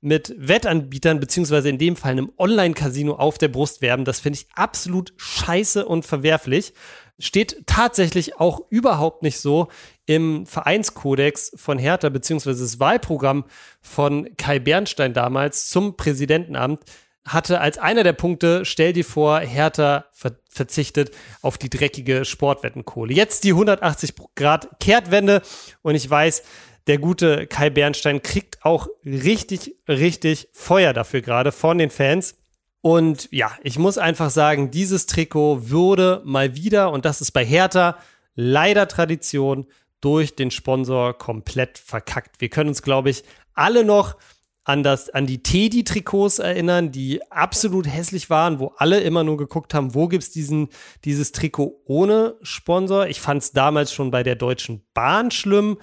mit 0.00 0.34
Wettanbietern, 0.36 1.20
beziehungsweise 1.20 1.68
in 1.68 1.78
dem 1.78 1.96
Fall 1.96 2.12
einem 2.12 2.32
Online-Casino 2.36 3.14
auf 3.14 3.38
der 3.38 3.48
Brust 3.48 3.82
werben. 3.82 4.04
Das 4.04 4.20
finde 4.20 4.40
ich 4.40 4.48
absolut 4.54 5.14
scheiße 5.16 5.86
und 5.86 6.04
verwerflich. 6.04 6.74
Steht 7.18 7.66
tatsächlich 7.66 8.38
auch 8.40 8.60
überhaupt 8.68 9.22
nicht 9.22 9.38
so 9.38 9.68
im 10.14 10.46
Vereinskodex 10.46 11.52
von 11.56 11.78
Hertha, 11.78 12.08
beziehungsweise 12.08 12.62
das 12.62 12.80
Wahlprogramm 12.80 13.44
von 13.80 14.36
Kai 14.36 14.58
Bernstein 14.58 15.14
damals 15.14 15.68
zum 15.68 15.96
Präsidentenamt 15.96 16.80
hatte 17.24 17.60
als 17.60 17.78
einer 17.78 18.02
der 18.02 18.14
Punkte, 18.14 18.64
stell 18.64 18.92
dir 18.92 19.04
vor, 19.04 19.38
Hertha 19.40 20.06
ver 20.12 20.32
verzichtet 20.48 21.12
auf 21.40 21.56
die 21.56 21.70
dreckige 21.70 22.26
Sportwettenkohle. 22.26 23.14
Jetzt 23.14 23.44
die 23.44 23.52
180 23.52 24.14
Grad 24.34 24.68
Kehrtwende 24.80 25.40
und 25.80 25.94
ich 25.94 26.10
weiß, 26.10 26.42
der 26.88 26.98
gute 26.98 27.46
Kai 27.46 27.70
Bernstein 27.70 28.20
kriegt 28.20 28.62
auch 28.62 28.88
richtig, 29.04 29.76
richtig 29.88 30.48
Feuer 30.52 30.92
dafür 30.92 31.22
gerade 31.22 31.52
von 31.52 31.78
den 31.78 31.88
Fans. 31.88 32.34
Und 32.82 33.28
ja, 33.30 33.52
ich 33.62 33.78
muss 33.78 33.96
einfach 33.96 34.28
sagen, 34.28 34.70
dieses 34.70 35.06
Trikot 35.06 35.70
würde 35.70 36.20
mal 36.24 36.54
wieder, 36.54 36.90
und 36.90 37.04
das 37.06 37.22
ist 37.22 37.30
bei 37.30 37.46
Hertha 37.46 37.96
leider 38.34 38.88
Tradition, 38.88 39.66
durch 40.02 40.36
den 40.36 40.50
Sponsor 40.50 41.16
komplett 41.16 41.78
verkackt. 41.78 42.40
Wir 42.40 42.50
können 42.50 42.68
uns, 42.68 42.82
glaube 42.82 43.08
ich, 43.08 43.24
alle 43.54 43.84
noch 43.84 44.16
an, 44.64 44.82
das, 44.82 45.10
an 45.10 45.26
die 45.26 45.42
Teddy-Trikots 45.42 46.38
erinnern, 46.38 46.92
die 46.92 47.20
absolut 47.30 47.86
hässlich 47.86 48.30
waren, 48.30 48.60
wo 48.60 48.72
alle 48.76 49.00
immer 49.00 49.24
nur 49.24 49.36
geguckt 49.36 49.74
haben, 49.74 49.94
wo 49.94 50.08
gibt's 50.08 50.30
diesen, 50.30 50.68
dieses 51.04 51.32
Trikot 51.32 51.80
ohne 51.84 52.36
Sponsor. 52.42 53.06
Ich 53.06 53.20
fand 53.20 53.42
es 53.42 53.52
damals 53.52 53.92
schon 53.92 54.10
bei 54.10 54.22
der 54.22 54.36
Deutschen 54.36 54.84
Bahn 54.94 55.30
schlimm, 55.30 55.78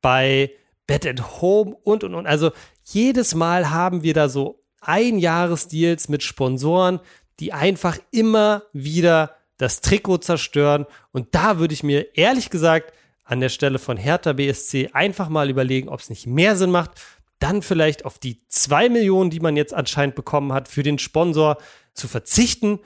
bei 0.00 0.52
Bed 0.86 1.06
at 1.06 1.42
Home 1.42 1.76
und, 1.82 2.04
und, 2.04 2.14
und. 2.14 2.26
Also 2.26 2.52
jedes 2.84 3.34
Mal 3.34 3.70
haben 3.70 4.02
wir 4.02 4.14
da 4.14 4.28
so 4.28 4.64
Einjahresdeals 4.80 6.08
mit 6.08 6.22
Sponsoren, 6.22 7.00
die 7.38 7.52
einfach 7.52 7.98
immer 8.10 8.64
wieder 8.72 9.36
das 9.58 9.80
Trikot 9.80 10.18
zerstören. 10.18 10.86
Und 11.12 11.34
da 11.34 11.58
würde 11.58 11.74
ich 11.74 11.82
mir 11.82 12.16
ehrlich 12.16 12.50
gesagt 12.50 12.92
an 13.24 13.40
der 13.40 13.48
Stelle 13.48 13.78
von 13.78 13.96
Hertha 13.96 14.32
BSC 14.32 14.90
einfach 14.92 15.28
mal 15.28 15.50
überlegen, 15.50 15.88
ob 15.88 16.00
es 16.00 16.10
nicht 16.10 16.26
mehr 16.26 16.56
Sinn 16.56 16.70
macht, 16.70 16.92
dann 17.38 17.62
vielleicht 17.62 18.04
auf 18.04 18.18
die 18.18 18.46
zwei 18.48 18.88
Millionen, 18.88 19.30
die 19.30 19.40
man 19.40 19.56
jetzt 19.56 19.74
anscheinend 19.74 20.14
bekommen 20.14 20.52
hat, 20.52 20.68
für 20.68 20.82
den 20.82 20.98
Sponsor 20.98 21.58
zu 21.92 22.08
verzichten 22.08 22.78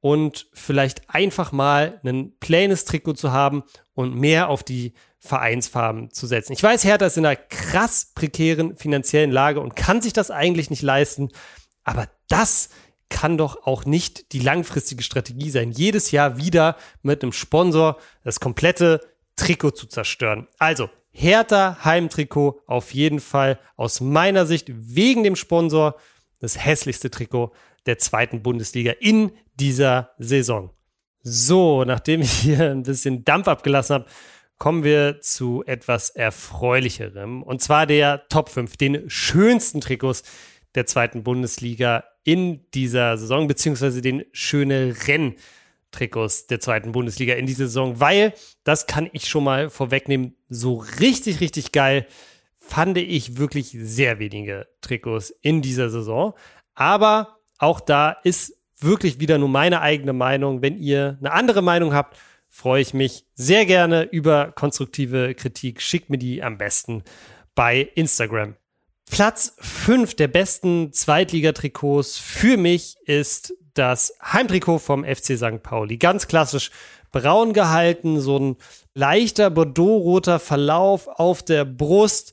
und 0.00 0.48
vielleicht 0.52 1.08
einfach 1.08 1.50
mal 1.52 2.00
ein 2.04 2.36
plaines 2.38 2.84
Trikot 2.84 3.14
zu 3.14 3.32
haben 3.32 3.64
und 3.94 4.14
mehr 4.14 4.48
auf 4.48 4.62
die 4.62 4.92
Vereinsfarben 5.18 6.10
zu 6.10 6.26
setzen. 6.26 6.52
Ich 6.52 6.62
weiß, 6.62 6.84
Hertha 6.84 7.06
ist 7.06 7.16
in 7.16 7.24
einer 7.24 7.36
krass 7.36 8.12
prekären 8.14 8.76
finanziellen 8.76 9.30
Lage 9.30 9.60
und 9.60 9.74
kann 9.74 10.02
sich 10.02 10.12
das 10.12 10.30
eigentlich 10.30 10.68
nicht 10.68 10.82
leisten, 10.82 11.30
aber 11.82 12.08
das 12.28 12.68
kann 13.08 13.38
doch 13.38 13.66
auch 13.66 13.84
nicht 13.84 14.32
die 14.32 14.40
langfristige 14.40 15.02
Strategie 15.02 15.50
sein, 15.50 15.70
jedes 15.70 16.10
Jahr 16.10 16.36
wieder 16.36 16.76
mit 17.02 17.22
einem 17.22 17.32
Sponsor 17.32 17.96
das 18.24 18.40
komplette 18.40 19.00
Trikot 19.36 19.72
zu 19.72 19.86
zerstören. 19.86 20.48
Also, 20.58 20.90
Hertha 21.10 21.78
Heimtrikot 21.84 22.60
auf 22.66 22.92
jeden 22.92 23.20
Fall 23.20 23.58
aus 23.76 24.00
meiner 24.00 24.46
Sicht 24.46 24.66
wegen 24.68 25.22
dem 25.22 25.36
Sponsor 25.36 25.96
das 26.40 26.58
hässlichste 26.58 27.10
Trikot 27.10 27.52
der 27.86 27.98
zweiten 27.98 28.42
Bundesliga 28.42 28.92
in 29.00 29.30
dieser 29.54 30.10
Saison. 30.18 30.70
So, 31.22 31.84
nachdem 31.84 32.20
ich 32.20 32.32
hier 32.32 32.70
ein 32.70 32.82
bisschen 32.82 33.24
Dampf 33.24 33.48
abgelassen 33.48 33.94
habe, 33.94 34.06
kommen 34.58 34.84
wir 34.84 35.20
zu 35.20 35.62
etwas 35.66 36.10
Erfreulicherem. 36.10 37.42
Und 37.42 37.62
zwar 37.62 37.86
der 37.86 38.26
Top 38.28 38.48
5, 38.48 38.76
den 38.76 39.08
schönsten 39.08 39.80
Trikots 39.80 40.22
der 40.74 40.86
zweiten 40.86 41.22
Bundesliga 41.22 42.04
in 42.24 42.66
dieser 42.72 43.16
Saison, 43.16 43.46
beziehungsweise 43.46 44.02
den 44.02 44.24
schöne 44.32 44.94
Rennen 45.06 45.36
Trikots 45.94 46.46
der 46.46 46.60
zweiten 46.60 46.92
Bundesliga 46.92 47.34
in 47.34 47.46
dieser 47.46 47.66
Saison, 47.66 48.00
weil, 48.00 48.34
das 48.64 48.86
kann 48.86 49.08
ich 49.12 49.28
schon 49.28 49.44
mal 49.44 49.70
vorwegnehmen, 49.70 50.36
so 50.48 50.84
richtig, 51.00 51.40
richtig 51.40 51.72
geil 51.72 52.06
fand 52.66 52.96
ich 52.96 53.36
wirklich 53.36 53.76
sehr 53.78 54.18
wenige 54.18 54.66
Trikots 54.80 55.30
in 55.42 55.60
dieser 55.60 55.90
Saison. 55.90 56.34
Aber 56.74 57.38
auch 57.58 57.80
da 57.80 58.16
ist 58.24 58.56
wirklich 58.78 59.20
wieder 59.20 59.38
nur 59.38 59.48
meine 59.48 59.80
eigene 59.80 60.12
Meinung. 60.12 60.62
Wenn 60.62 60.78
ihr 60.78 61.18
eine 61.20 61.32
andere 61.32 61.62
Meinung 61.62 61.94
habt, 61.94 62.16
freue 62.48 62.80
ich 62.80 62.94
mich 62.94 63.26
sehr 63.34 63.66
gerne 63.66 64.04
über 64.04 64.52
konstruktive 64.52 65.34
Kritik. 65.34 65.82
Schickt 65.82 66.10
mir 66.10 66.18
die 66.18 66.42
am 66.42 66.58
besten 66.58 67.02
bei 67.54 67.80
Instagram. 67.94 68.56
Platz 69.10 69.54
5 69.60 70.14
der 70.14 70.28
besten 70.28 70.92
Zweitligatrikots 70.92 72.18
für 72.18 72.56
mich 72.56 72.96
ist 73.04 73.54
das 73.74 74.14
Heimtrikot 74.22 74.78
vom 74.78 75.04
FC 75.04 75.36
St. 75.36 75.62
Pauli. 75.62 75.98
Ganz 75.98 76.28
klassisch 76.28 76.70
braun 77.12 77.52
gehalten, 77.52 78.20
so 78.20 78.38
ein 78.38 78.56
leichter 78.94 79.50
bordeaux-roter 79.50 80.38
Verlauf 80.38 81.08
auf 81.08 81.42
der 81.42 81.64
Brust, 81.64 82.32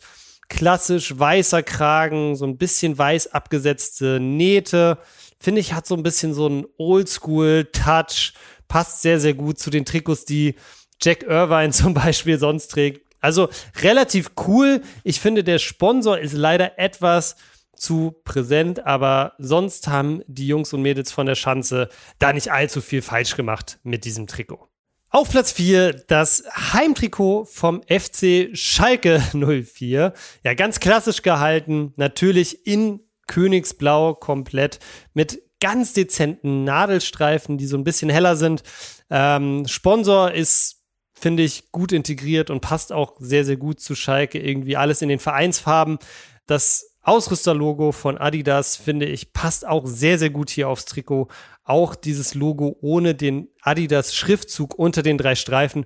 klassisch 0.50 1.18
weißer 1.18 1.64
Kragen, 1.64 2.36
so 2.36 2.46
ein 2.46 2.58
bisschen 2.58 2.98
weiß 2.98 3.34
abgesetzte 3.34 4.20
Nähte. 4.20 4.98
Finde 5.40 5.62
ich, 5.62 5.74
hat 5.74 5.88
so 5.88 5.96
ein 5.96 6.04
bisschen 6.04 6.34
so 6.34 6.46
einen 6.46 6.66
Oldschool-Touch, 6.78 8.34
passt 8.68 9.02
sehr, 9.02 9.20
sehr 9.20 9.34
gut 9.34 9.60
zu 9.60 9.70
den 9.70 9.86
Trikots, 9.86 10.26
die 10.26 10.56
Jack 11.02 11.24
Irvine 11.24 11.70
zum 11.72 11.94
Beispiel 11.94 12.38
sonst 12.38 12.70
trägt. 12.70 13.06
Also 13.20 13.50
relativ 13.82 14.32
cool. 14.48 14.82
Ich 15.04 15.20
finde, 15.20 15.44
der 15.44 15.60
Sponsor 15.60 16.18
ist 16.18 16.34
leider 16.34 16.80
etwas 16.80 17.36
zu 17.82 18.16
präsent, 18.24 18.86
aber 18.86 19.34
sonst 19.40 19.88
haben 19.88 20.22
die 20.28 20.48
Jungs 20.48 20.72
und 20.72 20.82
Mädels 20.84 21.12
von 21.12 21.26
der 21.26 21.36
Schanze 21.36 21.90
da 22.20 22.32
nicht 22.32 22.52
allzu 22.52 22.80
viel 22.80 23.02
falsch 23.02 23.36
gemacht 23.36 23.80
mit 23.84 24.06
diesem 24.06 24.28
Trikot. 24.28 24.68
Auf 25.10 25.30
Platz 25.30 25.52
4 25.52 26.04
das 26.08 26.44
Heimtrikot 26.74 27.46
vom 27.46 27.82
FC 27.84 28.50
Schalke 28.54 29.22
04. 29.34 30.14
Ja, 30.44 30.54
ganz 30.54 30.80
klassisch 30.80 31.24
gehalten, 31.24 31.94
natürlich 31.98 32.68
in 32.68 33.02
Königsblau 33.28 34.14
komplett 34.14 34.80
mit 35.14 35.42
ganz 35.60 35.94
dezenten 35.94 36.64
Nadelstreifen, 36.64 37.58
die 37.58 37.66
so 37.66 37.78
ein 37.78 37.84
bisschen 37.84 38.10
heller 38.10 38.36
sind. 38.36 38.64
Ähm, 39.10 39.68
Sponsor 39.68 40.32
ist 40.32 40.82
finde 41.14 41.44
ich, 41.44 41.72
gut 41.72 41.92
integriert 41.92 42.50
und 42.50 42.62
passt 42.62 42.92
auch 42.92 43.16
sehr, 43.20 43.46
sehr 43.46 43.58
gut 43.58 43.80
zu 43.80 43.94
Schalke. 43.94 44.40
Irgendwie 44.40 44.76
alles 44.76 45.04
in 45.04 45.10
den 45.10 45.20
Vereinsfarben. 45.20 46.00
Das 46.48 46.91
Ausrüsterlogo 47.04 47.92
von 47.92 48.18
Adidas, 48.18 48.78
finde 48.78 49.08
ich, 49.08 49.34
passt 49.34 49.68
auch 49.68 49.86
sehr, 49.88 50.20
sehr 50.20 50.30
gut 50.30 50.50
hier 50.50 50.70
aufs 50.70 50.86
Trikot. 50.86 51.28
Auch 51.64 51.96
dieses 51.96 52.36
Logo 52.36 52.78
ohne 52.82 53.16
den 53.16 53.48
Adidas-Schriftzug 53.62 54.78
unter 54.78 55.02
den 55.02 55.18
drei 55.18 55.36
Streifen 55.36 55.86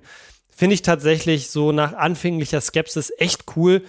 finde 0.56 0.74
ich 0.74 0.82
tatsächlich 0.82 1.50
so 1.50 1.70
nach 1.70 1.92
anfänglicher 1.92 2.60
Skepsis 2.60 3.12
echt 3.18 3.44
cool 3.56 3.82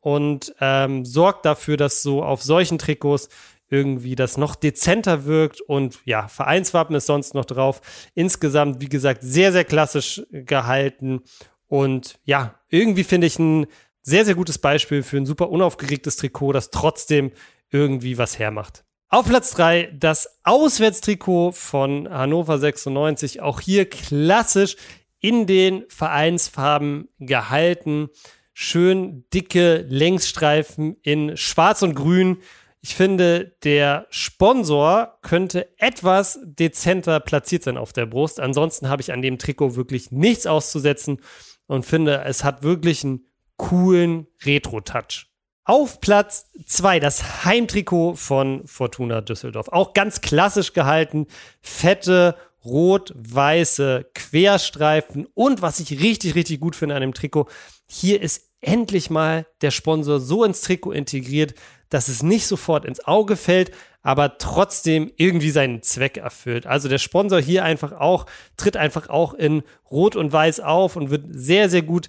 und 0.00 0.54
ähm, 0.60 1.04
sorgt 1.04 1.44
dafür, 1.44 1.76
dass 1.76 2.02
so 2.02 2.22
auf 2.22 2.42
solchen 2.42 2.78
Trikots 2.78 3.28
irgendwie 3.68 4.14
das 4.14 4.36
noch 4.36 4.54
dezenter 4.54 5.24
wirkt 5.24 5.60
und 5.60 6.00
ja, 6.04 6.28
Vereinswappen 6.28 6.94
ist 6.94 7.06
sonst 7.06 7.34
noch 7.34 7.44
drauf. 7.44 7.80
Insgesamt, 8.14 8.80
wie 8.80 8.88
gesagt, 8.88 9.22
sehr, 9.22 9.50
sehr 9.50 9.64
klassisch 9.64 10.22
gehalten 10.30 11.22
und 11.66 12.18
ja, 12.24 12.54
irgendwie 12.68 13.04
finde 13.04 13.26
ich 13.26 13.38
ein 13.38 13.66
sehr, 14.02 14.24
sehr 14.24 14.34
gutes 14.34 14.58
Beispiel 14.58 15.02
für 15.02 15.16
ein 15.16 15.26
super 15.26 15.50
unaufgeregtes 15.50 16.16
Trikot, 16.16 16.52
das 16.52 16.70
trotzdem 16.70 17.32
irgendwie 17.70 18.18
was 18.18 18.38
hermacht. 18.38 18.84
Auf 19.08 19.26
Platz 19.26 19.50
3 19.52 19.94
das 19.98 20.40
Auswärtstrikot 20.42 21.52
von 21.52 22.08
Hannover 22.08 22.58
96. 22.58 23.42
Auch 23.42 23.60
hier 23.60 23.88
klassisch 23.88 24.76
in 25.20 25.46
den 25.46 25.84
Vereinsfarben 25.88 27.08
gehalten. 27.18 28.08
Schön 28.54 29.24
dicke 29.32 29.84
Längsstreifen 29.88 30.96
in 31.02 31.36
Schwarz 31.36 31.82
und 31.82 31.94
Grün 31.94 32.38
ich 32.84 32.96
finde, 32.96 33.54
der 33.62 34.08
Sponsor 34.10 35.16
könnte 35.22 35.68
etwas 35.78 36.40
dezenter 36.42 37.20
platziert 37.20 37.62
sein 37.62 37.76
auf 37.76 37.92
der 37.92 38.06
Brust. 38.06 38.40
Ansonsten 38.40 38.88
habe 38.88 39.00
ich 39.00 39.12
an 39.12 39.22
dem 39.22 39.38
Trikot 39.38 39.76
wirklich 39.76 40.10
nichts 40.10 40.48
auszusetzen 40.48 41.20
und 41.68 41.86
finde, 41.86 42.24
es 42.24 42.42
hat 42.42 42.64
wirklich 42.64 43.04
einen 43.04 43.24
coolen 43.56 44.26
Retro-Touch. 44.44 45.26
Auf 45.64 46.00
Platz 46.00 46.50
2 46.66 46.98
das 46.98 47.44
Heimtrikot 47.44 48.14
von 48.16 48.66
Fortuna 48.66 49.20
Düsseldorf. 49.20 49.68
Auch 49.68 49.92
ganz 49.92 50.20
klassisch 50.20 50.72
gehalten. 50.72 51.26
Fette, 51.60 52.36
rot-weiße 52.64 54.06
Querstreifen. 54.14 55.26
Und 55.34 55.62
was 55.62 55.78
ich 55.80 56.00
richtig, 56.00 56.34
richtig 56.34 56.60
gut 56.60 56.74
finde 56.74 56.96
an 56.96 57.00
dem 57.00 57.14
Trikot, 57.14 57.48
hier 57.86 58.20
ist 58.20 58.50
endlich 58.60 59.10
mal 59.10 59.46
der 59.60 59.70
Sponsor 59.70 60.20
so 60.20 60.44
ins 60.44 60.62
Trikot 60.62 60.92
integriert, 60.92 61.54
dass 61.90 62.08
es 62.08 62.22
nicht 62.22 62.46
sofort 62.46 62.84
ins 62.84 63.04
Auge 63.04 63.36
fällt, 63.36 63.70
aber 64.02 64.38
trotzdem 64.38 65.12
irgendwie 65.16 65.50
seinen 65.50 65.82
Zweck 65.82 66.16
erfüllt. 66.16 66.66
Also 66.66 66.88
der 66.88 66.98
Sponsor 66.98 67.40
hier 67.40 67.64
einfach 67.64 67.92
auch, 67.92 68.26
tritt 68.56 68.76
einfach 68.76 69.08
auch 69.08 69.34
in 69.34 69.62
Rot 69.90 70.16
und 70.16 70.32
Weiß 70.32 70.60
auf 70.60 70.96
und 70.96 71.10
wird 71.10 71.26
sehr, 71.30 71.68
sehr 71.68 71.82
gut 71.82 72.08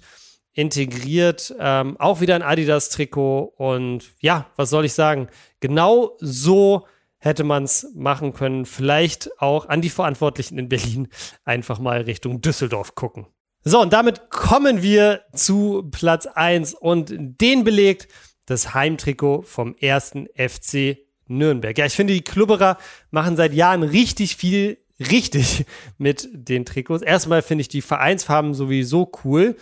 integriert. 0.54 1.54
Ähm, 1.58 1.96
auch 1.98 2.20
wieder 2.20 2.34
ein 2.34 2.42
Adidas-Trikot 2.42 3.54
und 3.56 4.12
ja, 4.20 4.46
was 4.56 4.70
soll 4.70 4.84
ich 4.84 4.94
sagen? 4.94 5.28
Genau 5.60 6.16
so 6.20 6.86
hätte 7.18 7.44
man 7.44 7.64
es 7.64 7.90
machen 7.94 8.32
können. 8.32 8.64
Vielleicht 8.64 9.40
auch 9.40 9.68
an 9.68 9.82
die 9.82 9.90
Verantwortlichen 9.90 10.58
in 10.58 10.68
Berlin 10.68 11.08
einfach 11.44 11.78
mal 11.78 12.02
Richtung 12.02 12.40
Düsseldorf 12.40 12.94
gucken. 12.94 13.26
So, 13.66 13.80
und 13.80 13.92
damit 13.92 14.30
kommen 14.30 14.82
wir 14.82 15.22
zu 15.32 15.88
Platz 15.90 16.26
1 16.26 16.74
und 16.74 17.14
den 17.16 17.64
belegt 17.64 18.08
das 18.44 18.74
Heimtrikot 18.74 19.42
vom 19.42 19.74
ersten 19.76 20.28
FC 20.36 20.98
Nürnberg. 21.26 21.76
Ja, 21.78 21.86
ich 21.86 21.94
finde, 21.94 22.12
die 22.12 22.20
Klubberer 22.20 22.76
machen 23.10 23.36
seit 23.36 23.54
Jahren 23.54 23.82
richtig 23.82 24.36
viel 24.36 24.78
richtig 25.00 25.64
mit 25.98 26.28
den 26.32 26.64
Trikots. 26.64 27.02
Erstmal 27.02 27.42
finde 27.42 27.62
ich 27.62 27.68
die 27.68 27.82
Vereinsfarben 27.82 28.54
sowieso 28.54 29.10
cool. 29.24 29.56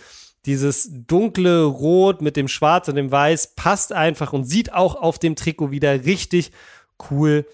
Dieses 0.45 0.89
dunkle 0.91 1.63
Rot 1.63 2.21
mit 2.21 2.35
dem 2.35 2.47
Schwarz 2.47 2.87
und 2.87 2.95
dem 2.95 3.11
Weiß 3.11 3.55
passt 3.55 3.93
einfach 3.93 4.33
und 4.33 4.43
sieht 4.43 4.73
auch 4.73 4.95
auf 4.95 5.19
dem 5.19 5.35
Trikot 5.35 5.71
wieder 5.71 6.05
richtig 6.05 6.51
cool 7.09 7.45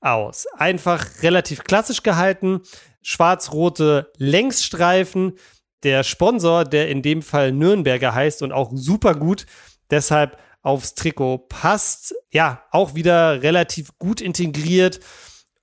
aus. 0.00 0.46
Einfach 0.56 1.22
relativ 1.22 1.64
klassisch 1.64 2.02
gehalten. 2.02 2.60
Schwarz-rote 3.02 4.12
Längsstreifen. 4.18 5.34
Der 5.82 6.02
Sponsor, 6.02 6.64
der 6.64 6.88
in 6.88 7.02
dem 7.02 7.22
Fall 7.22 7.52
Nürnberger 7.52 8.14
heißt 8.14 8.42
und 8.42 8.52
auch 8.52 8.70
super 8.74 9.14
gut. 9.14 9.46
Deshalb 9.90 10.38
aufs 10.62 10.94
Trikot 10.94 11.38
passt. 11.48 12.14
Ja, 12.30 12.62
auch 12.70 12.94
wieder 12.94 13.42
relativ 13.42 13.98
gut 13.98 14.20
integriert 14.20 15.00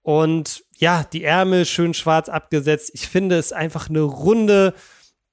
und 0.03 0.63
ja, 0.77 1.03
die 1.03 1.23
Ärmel 1.23 1.65
schön 1.65 1.93
schwarz 1.93 2.27
abgesetzt. 2.27 2.91
Ich 2.93 3.07
finde 3.07 3.37
es 3.37 3.53
einfach 3.53 3.89
eine 3.89 4.01
runde 4.01 4.73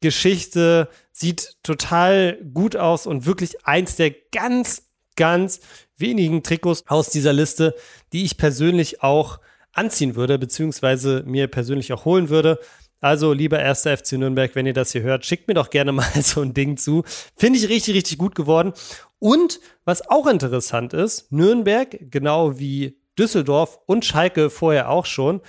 Geschichte, 0.00 0.88
sieht 1.12 1.56
total 1.62 2.38
gut 2.54 2.76
aus 2.76 3.06
und 3.06 3.26
wirklich 3.26 3.66
eins 3.66 3.96
der 3.96 4.12
ganz, 4.32 4.88
ganz 5.16 5.60
wenigen 5.96 6.42
Trikots 6.42 6.84
aus 6.86 7.10
dieser 7.10 7.32
Liste, 7.32 7.74
die 8.12 8.24
ich 8.24 8.36
persönlich 8.36 9.02
auch 9.02 9.40
anziehen 9.72 10.14
würde, 10.16 10.38
beziehungsweise 10.38 11.22
mir 11.26 11.48
persönlich 11.48 11.92
auch 11.92 12.04
holen 12.04 12.28
würde. 12.28 12.58
Also, 13.00 13.32
lieber 13.32 13.60
erster 13.60 13.96
FC 13.96 14.12
Nürnberg, 14.12 14.54
wenn 14.54 14.66
ihr 14.66 14.72
das 14.72 14.90
hier 14.90 15.02
hört, 15.02 15.24
schickt 15.24 15.46
mir 15.46 15.54
doch 15.54 15.70
gerne 15.70 15.92
mal 15.92 16.22
so 16.22 16.40
ein 16.40 16.54
Ding 16.54 16.76
zu. 16.76 17.04
Finde 17.36 17.58
ich 17.58 17.68
richtig, 17.68 17.94
richtig 17.94 18.18
gut 18.18 18.34
geworden. 18.34 18.72
Und 19.18 19.60
was 19.84 20.08
auch 20.08 20.26
interessant 20.26 20.92
ist, 20.92 21.30
Nürnberg, 21.32 21.96
genau 22.10 22.58
wie 22.58 23.00
Düsseldorf 23.18 23.78
und 23.86 24.04
Schalke 24.04 24.50
vorher 24.50 24.90
auch 24.90 25.06
schon, 25.06 25.40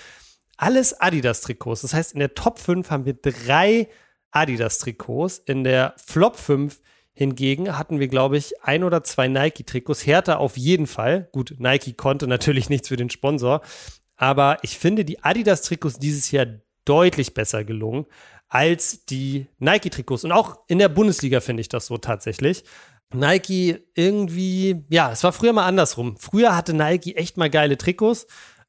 alles 0.58 1.00
Adidas-Trikots. 1.00 1.82
Das 1.82 1.94
heißt, 1.94 2.14
in 2.14 2.20
der 2.20 2.34
Top 2.34 2.60
5 2.60 2.90
haben 2.92 3.06
wir 3.06 3.14
drei 3.14 3.88
Adidas-Trikots. 4.32 5.40
In 5.40 5.64
der 5.64 5.94
Flop 5.98 6.38
5 6.38 6.80
hingegen 7.14 7.78
hatten 7.78 8.00
wir, 8.00 8.08
glaube 8.08 8.38
ich, 8.38 8.62
ein 8.64 8.84
oder 8.84 9.04
zwei 9.04 9.28
Nike-Trikots. 9.28 10.06
Hertha 10.06 10.38
auf 10.38 10.58
jeden 10.58 10.88
Fall. 10.88 11.30
Gut, 11.32 11.56
Nike 11.58 11.94
konnte 11.94 12.28
natürlich 12.28 12.70
nichts 12.70 12.88
für 12.88 12.98
den 12.98 13.10
Sponsor. 13.10 13.62
Aber 14.16 14.58
ich 14.62 14.78
finde 14.78 15.06
die 15.06 15.24
Adidas-Trikots 15.24 16.00
dieses 16.00 16.32
Jahr 16.32 16.46
deutlich 16.86 17.34
besser 17.34 17.64
gelungen 17.64 18.06
als 18.48 19.06
die 19.06 19.48
Nike-Trikots. 19.60 20.24
Und 20.24 20.32
auch 20.32 20.60
in 20.68 20.80
der 20.80 20.90
Bundesliga 20.90 21.40
finde 21.40 21.62
ich 21.62 21.70
das 21.70 21.86
so 21.86 21.98
tatsächlich. 21.98 22.64
Nike 23.14 23.80
irgendwie, 23.96 24.86
ja, 24.90 25.12
es 25.12 25.24
war 25.24 25.32
früher 25.32 25.54
mal 25.54 25.66
andersrum. 25.66 26.18
Früher 26.18 26.56
hatte 26.56 26.74
Nike 26.74 27.16
echt 27.16 27.38
mal 27.38 27.50
geile 27.50 27.78
Trikots, 27.78 28.28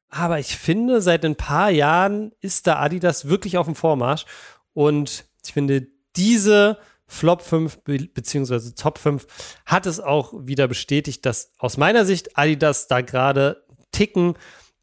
aber 0.09 0.39
ich 0.39 0.57
finde, 0.57 1.01
seit 1.01 1.23
ein 1.25 1.35
paar 1.35 1.69
Jahren 1.69 2.31
ist 2.41 2.67
da 2.67 2.79
Adidas 2.79 3.27
wirklich 3.27 3.57
auf 3.57 3.65
dem 3.65 3.75
Vormarsch. 3.75 4.25
Und 4.73 5.25
ich 5.43 5.53
finde, 5.53 5.87
diese 6.15 6.77
Flop 7.07 7.41
5 7.41 7.79
be 7.83 8.07
beziehungsweise 8.13 8.73
Top 8.73 8.97
5 8.97 9.27
hat 9.65 9.85
es 9.85 9.99
auch 9.99 10.33
wieder 10.33 10.67
bestätigt, 10.67 11.25
dass 11.25 11.51
aus 11.57 11.77
meiner 11.77 12.05
Sicht 12.05 12.37
Adidas 12.37 12.87
da 12.87 13.01
gerade 13.01 13.65
Ticken 13.91 14.35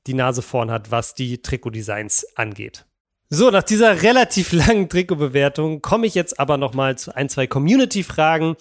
die 0.07 0.15
Nase 0.15 0.43
vorn 0.43 0.71
hat, 0.71 0.91
was 0.91 1.15
die 1.15 1.41
Trikotdesigns 1.41 2.27
angeht. 2.37 2.85
So, 3.31 3.51
nach 3.51 3.63
dieser 3.63 4.03
relativ 4.03 4.53
langen 4.53 4.89
Trikotbewertung 4.89 5.83
komme 5.83 6.07
ich 6.07 6.15
jetzt 6.15 6.41
aber 6.41 6.57
noch 6.57 6.75
mal 6.75 6.97
zu 6.97 7.15
ein, 7.15 7.29
zwei 7.29 7.47
Community-Fragen. 7.47 8.57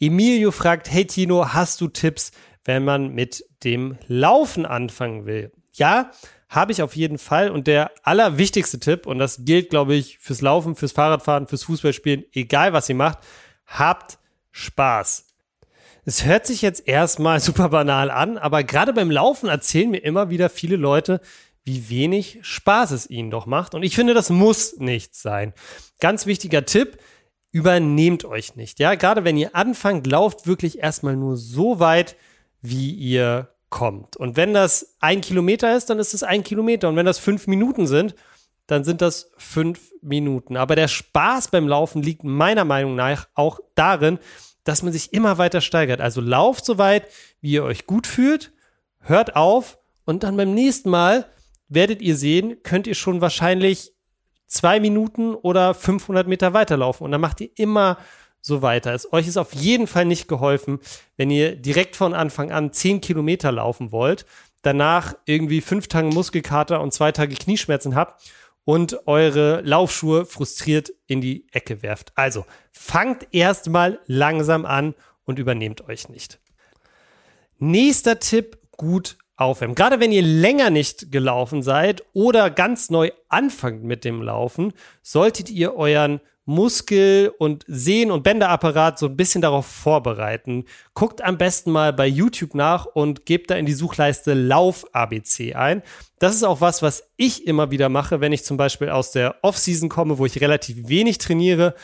Emilio 0.00 0.50
fragt, 0.50 0.90
hey 0.90 1.06
Tino, 1.06 1.52
hast 1.52 1.80
du 1.80 1.88
Tipps, 1.88 2.32
wenn 2.64 2.84
man 2.84 3.14
mit 3.14 3.44
dem 3.64 3.98
Laufen 4.06 4.66
anfangen 4.66 5.26
will? 5.26 5.52
Ja, 5.72 6.12
habe 6.52 6.70
ich 6.70 6.82
auf 6.82 6.94
jeden 6.94 7.18
Fall. 7.18 7.50
Und 7.50 7.66
der 7.66 7.90
allerwichtigste 8.02 8.78
Tipp, 8.78 9.06
und 9.06 9.18
das 9.18 9.44
gilt, 9.44 9.70
glaube 9.70 9.94
ich, 9.94 10.18
fürs 10.18 10.42
Laufen, 10.42 10.76
fürs 10.76 10.92
Fahrradfahren, 10.92 11.46
fürs 11.46 11.64
Fußballspielen, 11.64 12.24
egal 12.32 12.74
was 12.74 12.88
ihr 12.88 12.94
macht, 12.94 13.18
habt 13.66 14.18
Spaß. 14.50 15.26
Es 16.04 16.24
hört 16.26 16.46
sich 16.46 16.60
jetzt 16.60 16.86
erstmal 16.86 17.40
super 17.40 17.70
banal 17.70 18.10
an, 18.10 18.36
aber 18.36 18.64
gerade 18.64 18.92
beim 18.92 19.10
Laufen 19.10 19.48
erzählen 19.48 19.90
mir 19.90 20.04
immer 20.04 20.28
wieder 20.28 20.50
viele 20.50 20.76
Leute, 20.76 21.20
wie 21.64 21.88
wenig 21.88 22.40
Spaß 22.42 22.90
es 22.90 23.08
ihnen 23.08 23.30
doch 23.30 23.46
macht. 23.46 23.74
Und 23.74 23.82
ich 23.82 23.94
finde, 23.94 24.12
das 24.12 24.28
muss 24.28 24.76
nicht 24.78 25.14
sein. 25.14 25.54
Ganz 26.00 26.26
wichtiger 26.26 26.66
Tipp, 26.66 26.98
übernehmt 27.50 28.24
euch 28.26 28.56
nicht. 28.56 28.78
Ja, 28.78 28.94
gerade 28.94 29.24
wenn 29.24 29.38
ihr 29.38 29.54
anfangt, 29.54 30.06
lauft 30.06 30.46
wirklich 30.46 30.80
erstmal 30.80 31.16
nur 31.16 31.36
so 31.36 31.78
weit, 31.78 32.16
wie 32.60 32.90
ihr 32.90 33.48
kommt. 33.72 34.16
Und 34.16 34.36
wenn 34.36 34.54
das 34.54 34.94
ein 35.00 35.22
Kilometer 35.22 35.74
ist, 35.74 35.90
dann 35.90 35.98
ist 35.98 36.14
es 36.14 36.22
ein 36.22 36.44
Kilometer. 36.44 36.88
Und 36.88 36.96
wenn 36.96 37.06
das 37.06 37.18
fünf 37.18 37.48
Minuten 37.48 37.88
sind, 37.88 38.14
dann 38.68 38.84
sind 38.84 39.02
das 39.02 39.32
fünf 39.38 39.90
Minuten. 40.02 40.56
Aber 40.56 40.76
der 40.76 40.86
Spaß 40.86 41.48
beim 41.48 41.66
Laufen 41.66 42.02
liegt 42.02 42.22
meiner 42.22 42.64
Meinung 42.64 42.94
nach 42.94 43.26
auch 43.34 43.58
darin, 43.74 44.18
dass 44.62 44.82
man 44.82 44.92
sich 44.92 45.12
immer 45.12 45.38
weiter 45.38 45.60
steigert. 45.60 46.00
Also 46.00 46.20
lauft 46.20 46.64
so 46.64 46.78
weit, 46.78 47.08
wie 47.40 47.52
ihr 47.52 47.64
euch 47.64 47.86
gut 47.86 48.06
fühlt, 48.06 48.52
hört 49.00 49.34
auf 49.34 49.78
und 50.04 50.22
dann 50.22 50.36
beim 50.36 50.54
nächsten 50.54 50.90
Mal 50.90 51.26
werdet 51.68 52.02
ihr 52.02 52.16
sehen, 52.16 52.62
könnt 52.62 52.86
ihr 52.86 52.94
schon 52.94 53.20
wahrscheinlich 53.22 53.92
zwei 54.46 54.80
Minuten 54.80 55.34
oder 55.34 55.72
500 55.72 56.28
Meter 56.28 56.52
weiterlaufen. 56.52 57.06
Und 57.06 57.12
dann 57.12 57.22
macht 57.22 57.40
ihr 57.40 57.50
immer 57.56 57.96
so 58.42 58.60
weiter. 58.60 58.92
Es, 58.92 59.10
euch 59.12 59.26
ist 59.26 59.38
auf 59.38 59.54
jeden 59.54 59.86
Fall 59.86 60.04
nicht 60.04 60.28
geholfen, 60.28 60.80
wenn 61.16 61.30
ihr 61.30 61.56
direkt 61.56 61.96
von 61.96 62.12
Anfang 62.12 62.50
an 62.50 62.72
10 62.72 63.00
Kilometer 63.00 63.52
laufen 63.52 63.92
wollt, 63.92 64.26
danach 64.60 65.14
irgendwie 65.24 65.60
fünf 65.60 65.88
Tage 65.88 66.08
Muskelkater 66.08 66.80
und 66.80 66.92
zwei 66.92 67.12
Tage 67.12 67.34
Knieschmerzen 67.34 67.94
habt 67.94 68.30
und 68.64 69.06
eure 69.06 69.60
Laufschuhe 69.62 70.26
frustriert 70.26 70.92
in 71.06 71.20
die 71.20 71.46
Ecke 71.52 71.82
werft. 71.82 72.12
Also 72.16 72.44
fangt 72.72 73.28
erstmal 73.32 74.00
langsam 74.06 74.66
an 74.66 74.94
und 75.24 75.38
übernehmt 75.38 75.88
euch 75.88 76.08
nicht. 76.08 76.38
Nächster 77.58 78.18
Tipp, 78.18 78.58
gut 78.76 79.16
aufwärmen. 79.36 79.74
Gerade 79.74 80.00
wenn 80.00 80.12
ihr 80.12 80.22
länger 80.22 80.70
nicht 80.70 81.12
gelaufen 81.12 81.62
seid 81.62 82.02
oder 82.12 82.50
ganz 82.50 82.90
neu 82.90 83.10
anfangt 83.28 83.84
mit 83.84 84.04
dem 84.04 84.22
Laufen, 84.22 84.72
solltet 85.02 85.50
ihr 85.50 85.74
euren 85.74 86.20
Muskel- 86.44 87.32
und 87.38 87.64
Sehnen- 87.68 88.10
und 88.10 88.24
Bänderapparat 88.24 88.98
so 88.98 89.06
ein 89.06 89.16
bisschen 89.16 89.42
darauf 89.42 89.66
vorbereiten. 89.66 90.64
Guckt 90.94 91.22
am 91.22 91.38
besten 91.38 91.70
mal 91.70 91.92
bei 91.92 92.06
YouTube 92.06 92.54
nach 92.54 92.86
und 92.86 93.26
gebt 93.26 93.50
da 93.50 93.54
in 93.54 93.66
die 93.66 93.72
Suchleiste 93.72 94.34
Lauf-ABC 94.34 95.54
ein. 95.54 95.82
Das 96.18 96.34
ist 96.34 96.42
auch 96.42 96.60
was, 96.60 96.82
was 96.82 97.10
ich 97.16 97.46
immer 97.46 97.70
wieder 97.70 97.88
mache, 97.88 98.20
wenn 98.20 98.32
ich 98.32 98.44
zum 98.44 98.56
Beispiel 98.56 98.90
aus 98.90 99.12
der 99.12 99.36
Off-Season 99.42 99.88
komme, 99.88 100.18
wo 100.18 100.26
ich 100.26 100.40
relativ 100.40 100.88
wenig 100.88 101.18
trainiere. 101.18 101.74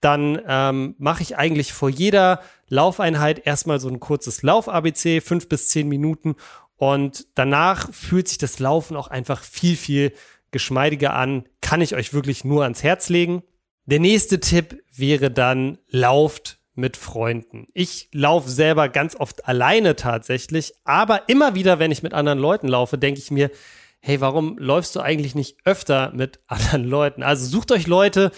Dann 0.00 0.40
ähm, 0.46 0.94
mache 0.98 1.22
ich 1.22 1.36
eigentlich 1.36 1.72
vor 1.72 1.90
jeder 1.90 2.40
Laufeinheit 2.68 3.46
erstmal 3.46 3.80
so 3.80 3.88
ein 3.88 4.00
kurzes 4.00 4.42
Lauf-ABC, 4.42 5.20
fünf 5.20 5.48
bis 5.48 5.68
zehn 5.68 5.88
Minuten. 5.88 6.36
Und 6.76 7.26
danach 7.34 7.92
fühlt 7.92 8.26
sich 8.26 8.38
das 8.38 8.58
Laufen 8.58 8.96
auch 8.96 9.08
einfach 9.08 9.42
viel, 9.42 9.76
viel 9.76 10.12
geschmeidiger 10.50 11.14
an. 11.14 11.44
Kann 11.60 11.82
ich 11.82 11.94
euch 11.94 12.14
wirklich 12.14 12.44
nur 12.44 12.62
ans 12.62 12.82
Herz 12.82 13.08
legen. 13.08 13.42
Der 13.90 13.98
nächste 13.98 14.38
Tipp 14.38 14.84
wäre 14.94 15.32
dann, 15.32 15.78
lauft 15.88 16.60
mit 16.76 16.96
Freunden. 16.96 17.66
Ich 17.74 18.08
laufe 18.12 18.48
selber 18.48 18.88
ganz 18.88 19.16
oft 19.16 19.48
alleine 19.48 19.96
tatsächlich, 19.96 20.74
aber 20.84 21.28
immer 21.28 21.56
wieder, 21.56 21.80
wenn 21.80 21.90
ich 21.90 22.04
mit 22.04 22.14
anderen 22.14 22.38
Leuten 22.38 22.68
laufe, 22.68 22.98
denke 22.98 23.18
ich 23.18 23.32
mir, 23.32 23.50
hey, 23.98 24.20
warum 24.20 24.56
läufst 24.58 24.94
du 24.94 25.00
eigentlich 25.00 25.34
nicht 25.34 25.56
öfter 25.64 26.12
mit 26.14 26.38
anderen 26.46 26.84
Leuten? 26.84 27.24
Also 27.24 27.44
sucht 27.46 27.72
euch 27.72 27.88
Leute, 27.88 28.30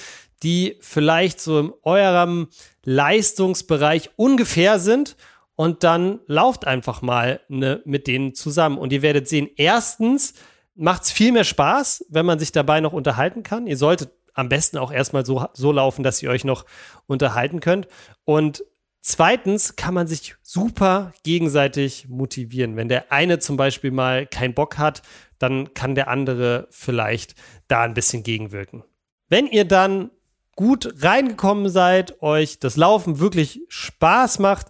die 0.43 0.79
vielleicht 0.81 1.39
so 1.39 1.61
in 1.61 1.73
eurem 1.83 2.49
Leistungsbereich 2.85 4.09
ungefähr 4.17 4.79
sind 4.79 5.17
und 5.55 5.85
dann 5.85 6.21
lauft 6.27 6.67
einfach 6.67 7.03
mal 7.03 7.41
ne, 7.49 7.83
mit 7.85 8.07
denen 8.07 8.35
zusammen 8.35 8.79
und 8.79 8.91
ihr 8.91 9.03
werdet 9.03 9.29
sehen, 9.29 9.51
erstens 9.57 10.33
macht 10.75 11.03
es 11.03 11.13
viel 11.13 11.31
mehr 11.31 11.45
Spaß, 11.45 12.07
wenn 12.09 12.25
man 12.25 12.39
sich 12.39 12.53
dabei 12.53 12.81
noch 12.81 12.95
unterhalten 12.95 13.43
kann. 13.43 13.67
Ihr 13.67 13.77
solltet 13.77 14.13
am 14.35 14.49
besten 14.49 14.79
auch 14.79 14.93
erstmal 14.93 15.27
so, 15.27 15.47
so 15.53 15.73
laufen, 15.73 16.03
dass 16.03 16.23
ihr 16.23 16.31
euch 16.31 16.45
noch 16.45 16.65
unterhalten 17.07 17.61
könnt. 17.61 17.89
Und 18.25 18.65
zweitens 19.01 19.77
kann 19.77 19.95
man 19.95 20.07
sich 20.07 20.37
super 20.43 21.13
gegenseitig 21.23 22.09
motivieren. 22.09 22.77
Wenn 22.77 22.89
der 22.89 23.13
eine 23.13 23.39
zum 23.39 23.57
Beispiel 23.57 23.91
mal 23.91 24.27
keinen 24.27 24.55
Bock 24.55 24.79
hat, 24.79 25.03
dann 25.39 25.75
kann 25.75 25.95
der 25.95 26.09
andere 26.09 26.69
vielleicht 26.71 27.35
da 27.69 27.83
ein 27.83 27.95
bisschen 27.95 28.23
gegenwirken. 28.23 28.85
Wenn 29.29 29.47
ihr 29.47 29.65
dann 29.65 30.11
gut 30.57 31.03
reingekommen 31.03 31.69
seid, 31.69 32.23
euch 32.23 32.59
das 32.59 32.77
Laufen 32.77 33.19
wirklich 33.19 33.63
Spaß 33.69 34.39
macht, 34.39 34.69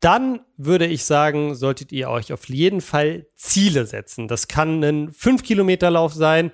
dann 0.00 0.40
würde 0.56 0.86
ich 0.86 1.04
sagen, 1.04 1.54
solltet 1.54 1.92
ihr 1.92 2.10
euch 2.10 2.32
auf 2.32 2.48
jeden 2.48 2.80
Fall 2.80 3.26
Ziele 3.36 3.86
setzen. 3.86 4.26
Das 4.26 4.48
kann 4.48 4.82
ein 4.82 5.12
5-Kilometer-Lauf 5.12 6.12
sein, 6.12 6.50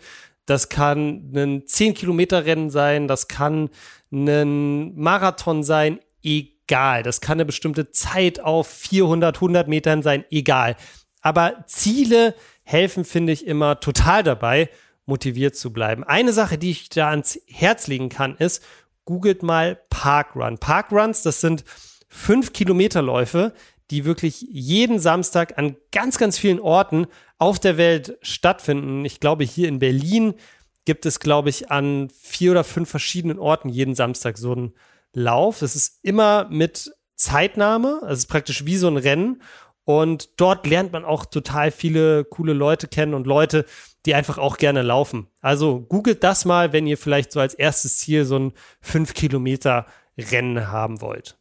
das 0.48 0.68
kann 0.68 1.30
ein 1.34 1.62
10-Kilometer-Rennen 1.64 2.70
sein, 2.70 3.06
das 3.06 3.28
kann 3.28 3.70
ein 4.10 4.94
Marathon 4.96 5.62
sein, 5.62 6.00
egal. 6.22 7.02
Das 7.02 7.20
kann 7.20 7.36
eine 7.36 7.44
bestimmte 7.44 7.90
Zeit 7.90 8.40
auf 8.40 8.66
400, 8.66 9.36
100 9.36 9.68
Metern 9.68 10.02
sein, 10.02 10.24
egal. 10.30 10.76
Aber 11.20 11.64
Ziele 11.66 12.34
helfen, 12.62 13.04
finde 13.04 13.32
ich, 13.32 13.46
immer 13.46 13.80
total 13.80 14.22
dabei, 14.22 14.70
motiviert 15.04 15.56
zu 15.56 15.72
bleiben. 15.72 16.04
Eine 16.04 16.32
Sache, 16.32 16.56
die 16.56 16.70
ich 16.70 16.88
da 16.88 17.10
ans 17.10 17.38
Herz 17.46 17.86
legen 17.86 18.08
kann, 18.08 18.36
ist, 18.36 18.64
googelt 19.04 19.42
mal 19.42 19.80
Parkrun. 19.90 20.58
Parkruns, 20.58 21.22
das 21.22 21.40
sind 21.40 21.64
5 22.08 22.52
Kilometerläufe, 22.52 23.52
die 23.90 24.04
wirklich 24.04 24.42
jeden 24.42 24.98
Samstag 24.98 25.58
an 25.58 25.76
ganz, 25.92 26.18
ganz 26.18 26.38
vielen 26.38 26.60
Orten 26.60 27.06
auf 27.38 27.58
der 27.58 27.76
Welt 27.76 28.18
stattfinden. 28.22 29.04
Ich 29.04 29.20
glaube, 29.20 29.44
hier 29.44 29.68
in 29.68 29.78
Berlin 29.78 30.34
gibt 30.84 31.06
es, 31.06 31.20
glaube 31.20 31.50
ich, 31.50 31.70
an 31.70 32.08
vier 32.10 32.52
oder 32.52 32.64
fünf 32.64 32.88
verschiedenen 32.88 33.38
Orten 33.38 33.68
jeden 33.68 33.94
Samstag 33.94 34.38
so 34.38 34.52
einen 34.52 34.74
Lauf. 35.12 35.62
Es 35.62 35.76
ist 35.76 36.00
immer 36.02 36.48
mit 36.50 36.92
Zeitnahme, 37.14 37.98
also 38.02 38.12
es 38.14 38.18
ist 38.20 38.28
praktisch 38.28 38.64
wie 38.64 38.76
so 38.76 38.88
ein 38.88 38.96
Rennen. 38.96 39.42
Und 39.84 40.40
dort 40.40 40.66
lernt 40.66 40.92
man 40.92 41.04
auch 41.06 41.24
total 41.24 41.70
viele 41.70 42.24
coole 42.24 42.52
Leute 42.52 42.88
kennen 42.88 43.14
und 43.14 43.26
Leute, 43.26 43.64
die 44.04 44.14
einfach 44.14 44.36
auch 44.36 44.58
gerne 44.58 44.82
laufen. 44.82 45.28
Also 45.40 45.80
googelt 45.80 46.22
das 46.22 46.44
mal, 46.44 46.74
wenn 46.74 46.86
ihr 46.86 46.98
vielleicht 46.98 47.32
so 47.32 47.40
als 47.40 47.54
erstes 47.54 47.98
Ziel 47.98 48.26
so 48.26 48.38
ein 48.38 48.52
5 48.82 49.14
Kilometer 49.14 49.86
Rennen 50.18 50.70
haben 50.70 51.00
wollt. 51.00 51.38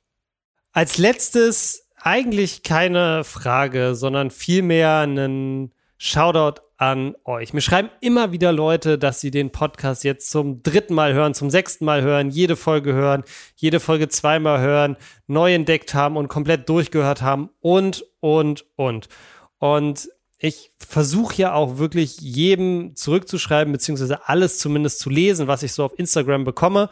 Als 0.72 0.98
letztes 0.98 1.87
eigentlich 1.98 2.64
keine 2.64 3.24
Frage, 3.24 3.96
sondern 3.96 4.32
vielmehr 4.32 5.00
einen 5.00 5.72
Shoutout 5.98 6.62
an 6.78 7.16
euch. 7.26 7.54
Mir 7.54 7.62
schreiben 7.62 7.90
immer 8.02 8.32
wieder 8.32 8.52
Leute, 8.52 9.00
dass 9.00 9.20
sie 9.20 9.32
den 9.32 9.52
Podcast 9.52 10.04
jetzt 10.04 10.30
zum 10.30 10.62
dritten 10.62 10.94
Mal 10.94 11.14
hören, 11.14 11.34
zum 11.34 11.50
sechsten 11.50 11.86
Mal 11.86 12.04
hören, 12.04 12.30
jede 12.30 12.56
Folge 12.56 12.94
hören, 12.94 13.24
jede 13.56 13.80
Folge 13.80 14.08
zweimal 14.10 14.62
hören, 14.62 14.96
neu 15.26 15.54
entdeckt 15.54 15.96
haben 15.96 16.18
und 16.18 16.28
komplett 16.28 16.70
durchgehört 16.70 17.24
haben 17.24 17.50
und, 17.62 18.06
und, 18.20 18.66
und. 18.76 19.10
Und 19.58 20.10
ich 20.38 20.72
versuche 20.78 21.36
ja 21.36 21.54
auch 21.54 21.80
wirklich 21.80 22.20
jedem 22.20 22.96
zurückzuschreiben, 22.96 23.74
beziehungsweise 23.74 24.28
alles 24.30 24.60
zumindest 24.60 25.00
zu 25.00 25.10
lesen, 25.10 25.48
was 25.48 25.64
ich 25.64 25.74
so 25.74 25.84
auf 25.84 25.98
Instagram 25.98 26.44
bekomme. 26.44 26.92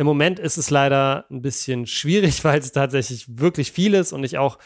Im 0.00 0.06
Moment 0.06 0.38
ist 0.38 0.56
es 0.56 0.70
leider 0.70 1.26
ein 1.30 1.42
bisschen 1.42 1.86
schwierig, 1.86 2.42
weil 2.44 2.58
es 2.58 2.72
tatsächlich 2.72 3.26
wirklich 3.38 3.70
viel 3.70 3.92
ist 3.92 4.14
und 4.14 4.24
ich 4.24 4.38
auch 4.38 4.58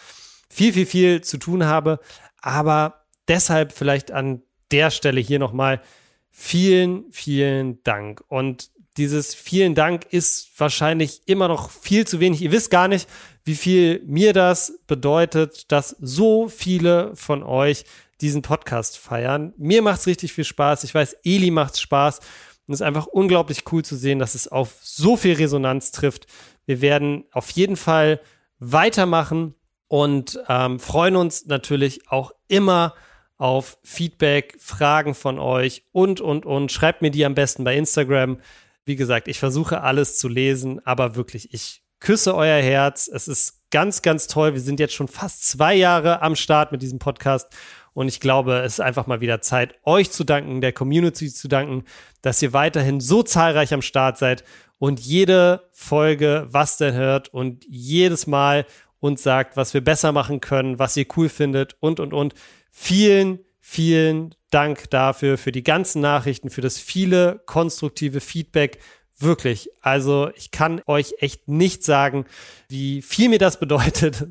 viel, 0.49 0.73
viel, 0.73 0.87
viel 0.87 1.21
zu 1.23 1.39
tun 1.39 1.65
habe. 1.65 1.99
Aber 2.41 3.05
deshalb 3.27 3.73
vielleicht 3.73 4.13
an 4.13 4.43
der 4.71 4.93
Stelle 4.93 5.21
hier 5.21 5.41
nochmal 5.41 5.83
vielen, 6.31 7.11
vielen 7.11 7.83
Dank. 7.83 8.23
Und 8.29 8.71
dieses 8.97 9.35
vielen 9.35 9.75
Dank 9.75 10.07
ist 10.11 10.53
wahrscheinlich 10.57 11.23
immer 11.27 11.49
noch 11.49 11.73
viel 11.73 12.07
zu 12.07 12.21
wenig. 12.21 12.41
Ihr 12.41 12.53
wisst 12.53 12.71
gar 12.71 12.87
nicht, 12.87 13.09
wie 13.45 13.57
viel 13.57 14.05
mir 14.07 14.35
das 14.35 14.79
bedeutet, 14.87 15.73
dass 15.73 15.97
so 15.99 16.49
viele 16.49 17.11
von 17.17 17.43
euch 17.43 17.87
diesen 18.21 18.43
Podcast 18.43 18.99
feiern. 18.99 19.53
Mir 19.57 19.83
macht 19.83 19.99
es 19.99 20.07
richtig 20.07 20.33
viel 20.33 20.45
Spaß. 20.45 20.85
Ich 20.85 20.95
weiß, 20.95 21.17
Eli 21.25 21.51
macht 21.51 21.81
Spaß. 21.81 22.21
Und 22.67 22.75
es 22.75 22.81
ist 22.81 22.87
einfach 22.87 23.07
unglaublich 23.07 23.65
cool 23.73 23.85
zu 23.85 23.97
sehen, 23.97 24.19
dass 24.19 24.35
es 24.35 24.49
auf 24.49 24.77
so 24.81 25.17
viel 25.17 25.35
Resonanz 25.35 25.91
trifft. 25.91 26.27
Wir 26.67 26.81
werden 26.81 27.25
auf 27.31 27.51
jeden 27.51 27.77
Fall 27.77 28.21
weitermachen 28.59 29.55
und 29.89 30.41
ähm, 30.49 30.81
freuen 30.81 31.17
uns 31.17 31.47
natürlich 31.47 32.09
auch 32.11 32.33
immer 32.49 32.95
auf 33.37 33.79
Feedback, 33.83 34.57
Fragen 34.59 35.15
von 35.15 35.39
euch 35.39 35.85
und, 35.93 36.21
und, 36.21 36.47
und. 36.47 36.73
Schreibt 36.73 37.03
mir 37.03 37.11
die 37.11 37.25
am 37.25 37.35
besten 37.35 37.65
bei 37.65 37.77
Instagram. 37.77 38.39
Wie 38.85 38.97
gesagt, 38.97 39.29
ich 39.29 39.39
versuche 39.39 39.83
alles 39.83 40.19
zu 40.19 40.29
lesen, 40.29 40.81
aber 40.87 41.17
wirklich, 41.17 41.53
ich 41.53 41.83
küsse 42.01 42.35
euer 42.35 42.63
Herz. 42.63 43.11
Es 43.13 43.29
ist 43.29 43.71
ganz, 43.71 44.03
ganz 44.03 44.27
toll. 44.27 44.55
Wir 44.55 44.61
sind 44.61 44.79
jetzt 44.79 44.95
schon 44.95 45.09
fast 45.09 45.47
zwei 45.47 45.75
Jahre 45.75 46.23
am 46.23 46.37
Start 46.37 46.71
mit 46.71 46.83
diesem 46.83 46.99
Podcast. 46.99 47.49
Und 47.95 48.09
ich 48.09 48.21
glaube, 48.21 48.59
es 48.59 48.75
ist 48.75 48.81
einfach 48.81 49.07
mal 49.07 49.21
wieder 49.21 49.41
Zeit, 49.41 49.77
euch 49.85 50.11
zu 50.11 50.25
danken, 50.25 50.61
der 50.61 50.73
Community 50.73 51.33
zu 51.33 51.49
danken, 51.49 51.85
dass 52.23 52.43
ihr 52.43 52.53
weiterhin 52.53 53.01
so 53.01 53.23
zahlreich 53.23 53.73
am 53.73 53.83
Start 53.83 54.19
seid 54.19 54.45
und 54.79 55.01
jede 55.01 55.69
Folge 55.73 56.47
was 56.51 56.77
denn 56.77 56.95
hört 56.95 57.33
und 57.33 57.65
jedes 57.69 58.27
Mal 58.27 58.67
uns 58.99 59.23
sagt, 59.23 59.57
was 59.57 59.75
wir 59.75 59.83
besser 59.83 60.13
machen 60.13 60.41
können, 60.41 60.79
was 60.79 60.97
ihr 60.97 61.07
cool 61.17 61.29
findet 61.29 61.77
und, 61.81 62.01
und, 62.01 62.13
und. 62.13 62.35
Vielen, 62.71 63.39
vielen 63.61 64.35
Dank 64.51 64.91
dafür, 64.91 65.39
für 65.39 65.53
die 65.53 65.63
ganzen 65.63 66.01
Nachrichten, 66.01 66.51
für 66.51 66.63
das 66.63 66.79
viele 66.79 67.43
konstruktive 67.47 68.21
Feedback. 68.21 68.79
Wirklich. 69.19 69.69
Also 69.81 70.31
ich 70.35 70.51
kann 70.51 70.81
euch 70.87 71.15
echt 71.19 71.49
nicht 71.49 71.85
sagen, 71.85 72.25
wie 72.69 73.03
viel 73.03 73.29
mir 73.29 73.39
das 73.39 73.61
bedeutet. 73.61 74.29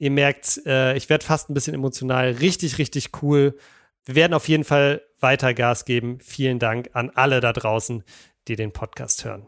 Ihr 0.00 0.10
merkt, 0.10 0.62
äh, 0.64 0.96
ich 0.96 1.10
werde 1.10 1.26
fast 1.26 1.50
ein 1.50 1.54
bisschen 1.54 1.74
emotional. 1.74 2.30
Richtig, 2.30 2.78
richtig 2.78 3.10
cool. 3.22 3.58
Wir 4.06 4.14
werden 4.14 4.32
auf 4.32 4.48
jeden 4.48 4.64
Fall 4.64 5.02
weiter 5.20 5.52
Gas 5.52 5.84
geben. 5.84 6.18
Vielen 6.22 6.58
Dank 6.58 6.88
an 6.94 7.10
alle 7.14 7.40
da 7.40 7.52
draußen, 7.52 8.02
die 8.48 8.56
den 8.56 8.72
Podcast 8.72 9.26
hören. 9.26 9.46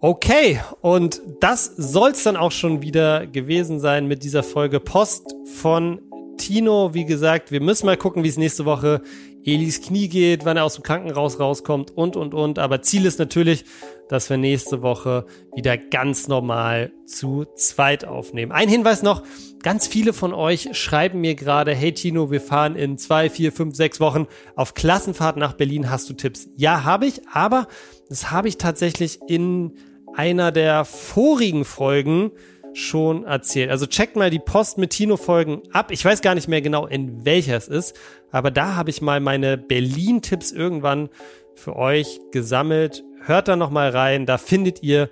Okay, 0.00 0.60
und 0.82 1.22
das 1.40 1.64
soll 1.64 2.10
es 2.10 2.22
dann 2.22 2.36
auch 2.36 2.52
schon 2.52 2.82
wieder 2.82 3.26
gewesen 3.26 3.80
sein 3.80 4.06
mit 4.06 4.24
dieser 4.24 4.42
Folge 4.42 4.78
Post 4.78 5.34
von 5.54 6.02
Tino. 6.36 6.92
Wie 6.92 7.06
gesagt, 7.06 7.50
wir 7.50 7.62
müssen 7.62 7.86
mal 7.86 7.96
gucken, 7.96 8.24
wie 8.24 8.28
es 8.28 8.36
nächste 8.36 8.66
Woche 8.66 9.00
Elis 9.42 9.80
Knie 9.80 10.08
geht, 10.08 10.44
wann 10.44 10.58
er 10.58 10.64
aus 10.64 10.74
dem 10.74 10.82
Krankenhaus 10.82 11.40
rauskommt 11.40 11.92
und, 11.92 12.16
und, 12.16 12.34
und. 12.34 12.58
Aber 12.58 12.82
Ziel 12.82 13.06
ist 13.06 13.18
natürlich, 13.18 13.64
dass 14.08 14.30
wir 14.30 14.36
nächste 14.36 14.82
Woche 14.82 15.26
wieder 15.54 15.76
ganz 15.76 16.28
normal 16.28 16.92
zu 17.06 17.44
zweit 17.56 18.04
aufnehmen. 18.04 18.52
Ein 18.52 18.68
Hinweis 18.68 19.02
noch, 19.02 19.22
ganz 19.62 19.86
viele 19.86 20.12
von 20.12 20.32
euch 20.32 20.70
schreiben 20.72 21.20
mir 21.20 21.34
gerade, 21.34 21.74
hey 21.74 21.92
Tino, 21.92 22.30
wir 22.30 22.40
fahren 22.40 22.76
in 22.76 22.98
zwei, 22.98 23.30
vier, 23.30 23.52
fünf, 23.52 23.74
sechs 23.74 24.00
Wochen 24.00 24.26
auf 24.56 24.74
Klassenfahrt 24.74 25.36
nach 25.36 25.54
Berlin. 25.54 25.90
Hast 25.90 26.08
du 26.10 26.14
Tipps? 26.14 26.48
Ja, 26.56 26.84
habe 26.84 27.06
ich, 27.06 27.22
aber 27.28 27.66
das 28.08 28.30
habe 28.30 28.48
ich 28.48 28.58
tatsächlich 28.58 29.20
in 29.26 29.74
einer 30.14 30.52
der 30.52 30.84
vorigen 30.84 31.64
Folgen 31.64 32.32
schon 32.74 33.24
erzählt. 33.24 33.70
Also 33.70 33.86
checkt 33.86 34.16
mal 34.16 34.30
die 34.30 34.40
Post 34.40 34.78
mit 34.78 34.90
Tino 34.90 35.16
Folgen 35.16 35.62
ab. 35.72 35.90
Ich 35.90 36.04
weiß 36.04 36.20
gar 36.22 36.34
nicht 36.34 36.48
mehr 36.48 36.60
genau, 36.60 36.86
in 36.86 37.24
welcher 37.24 37.56
es 37.56 37.68
ist, 37.68 37.96
aber 38.30 38.50
da 38.50 38.74
habe 38.74 38.90
ich 38.90 39.00
mal 39.00 39.20
meine 39.20 39.56
Berlin-Tipps 39.56 40.50
irgendwann 40.52 41.08
für 41.54 41.76
euch 41.76 42.20
gesammelt. 42.32 43.04
Hört 43.26 43.48
da 43.48 43.56
noch 43.56 43.70
mal 43.70 43.88
rein, 43.88 44.26
da 44.26 44.36
findet 44.36 44.82
ihr 44.82 45.08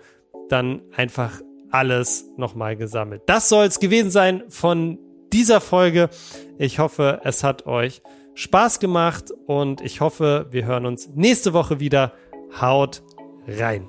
dann 0.50 0.82
einfach 0.94 1.40
alles 1.70 2.26
noch 2.36 2.54
mal 2.54 2.76
gesammelt. 2.76 3.22
Das 3.24 3.48
soll 3.48 3.64
es 3.64 3.80
gewesen 3.80 4.10
sein 4.10 4.42
von 4.48 4.98
dieser 5.32 5.62
Folge. 5.62 6.10
Ich 6.58 6.78
hoffe, 6.78 7.22
es 7.24 7.42
hat 7.42 7.66
euch 7.66 8.02
Spaß 8.34 8.80
gemacht 8.80 9.30
und 9.46 9.80
ich 9.80 10.02
hoffe, 10.02 10.46
wir 10.50 10.66
hören 10.66 10.84
uns 10.84 11.08
nächste 11.14 11.54
Woche 11.54 11.80
wieder. 11.80 12.12
Haut 12.60 13.02
rein. 13.48 13.88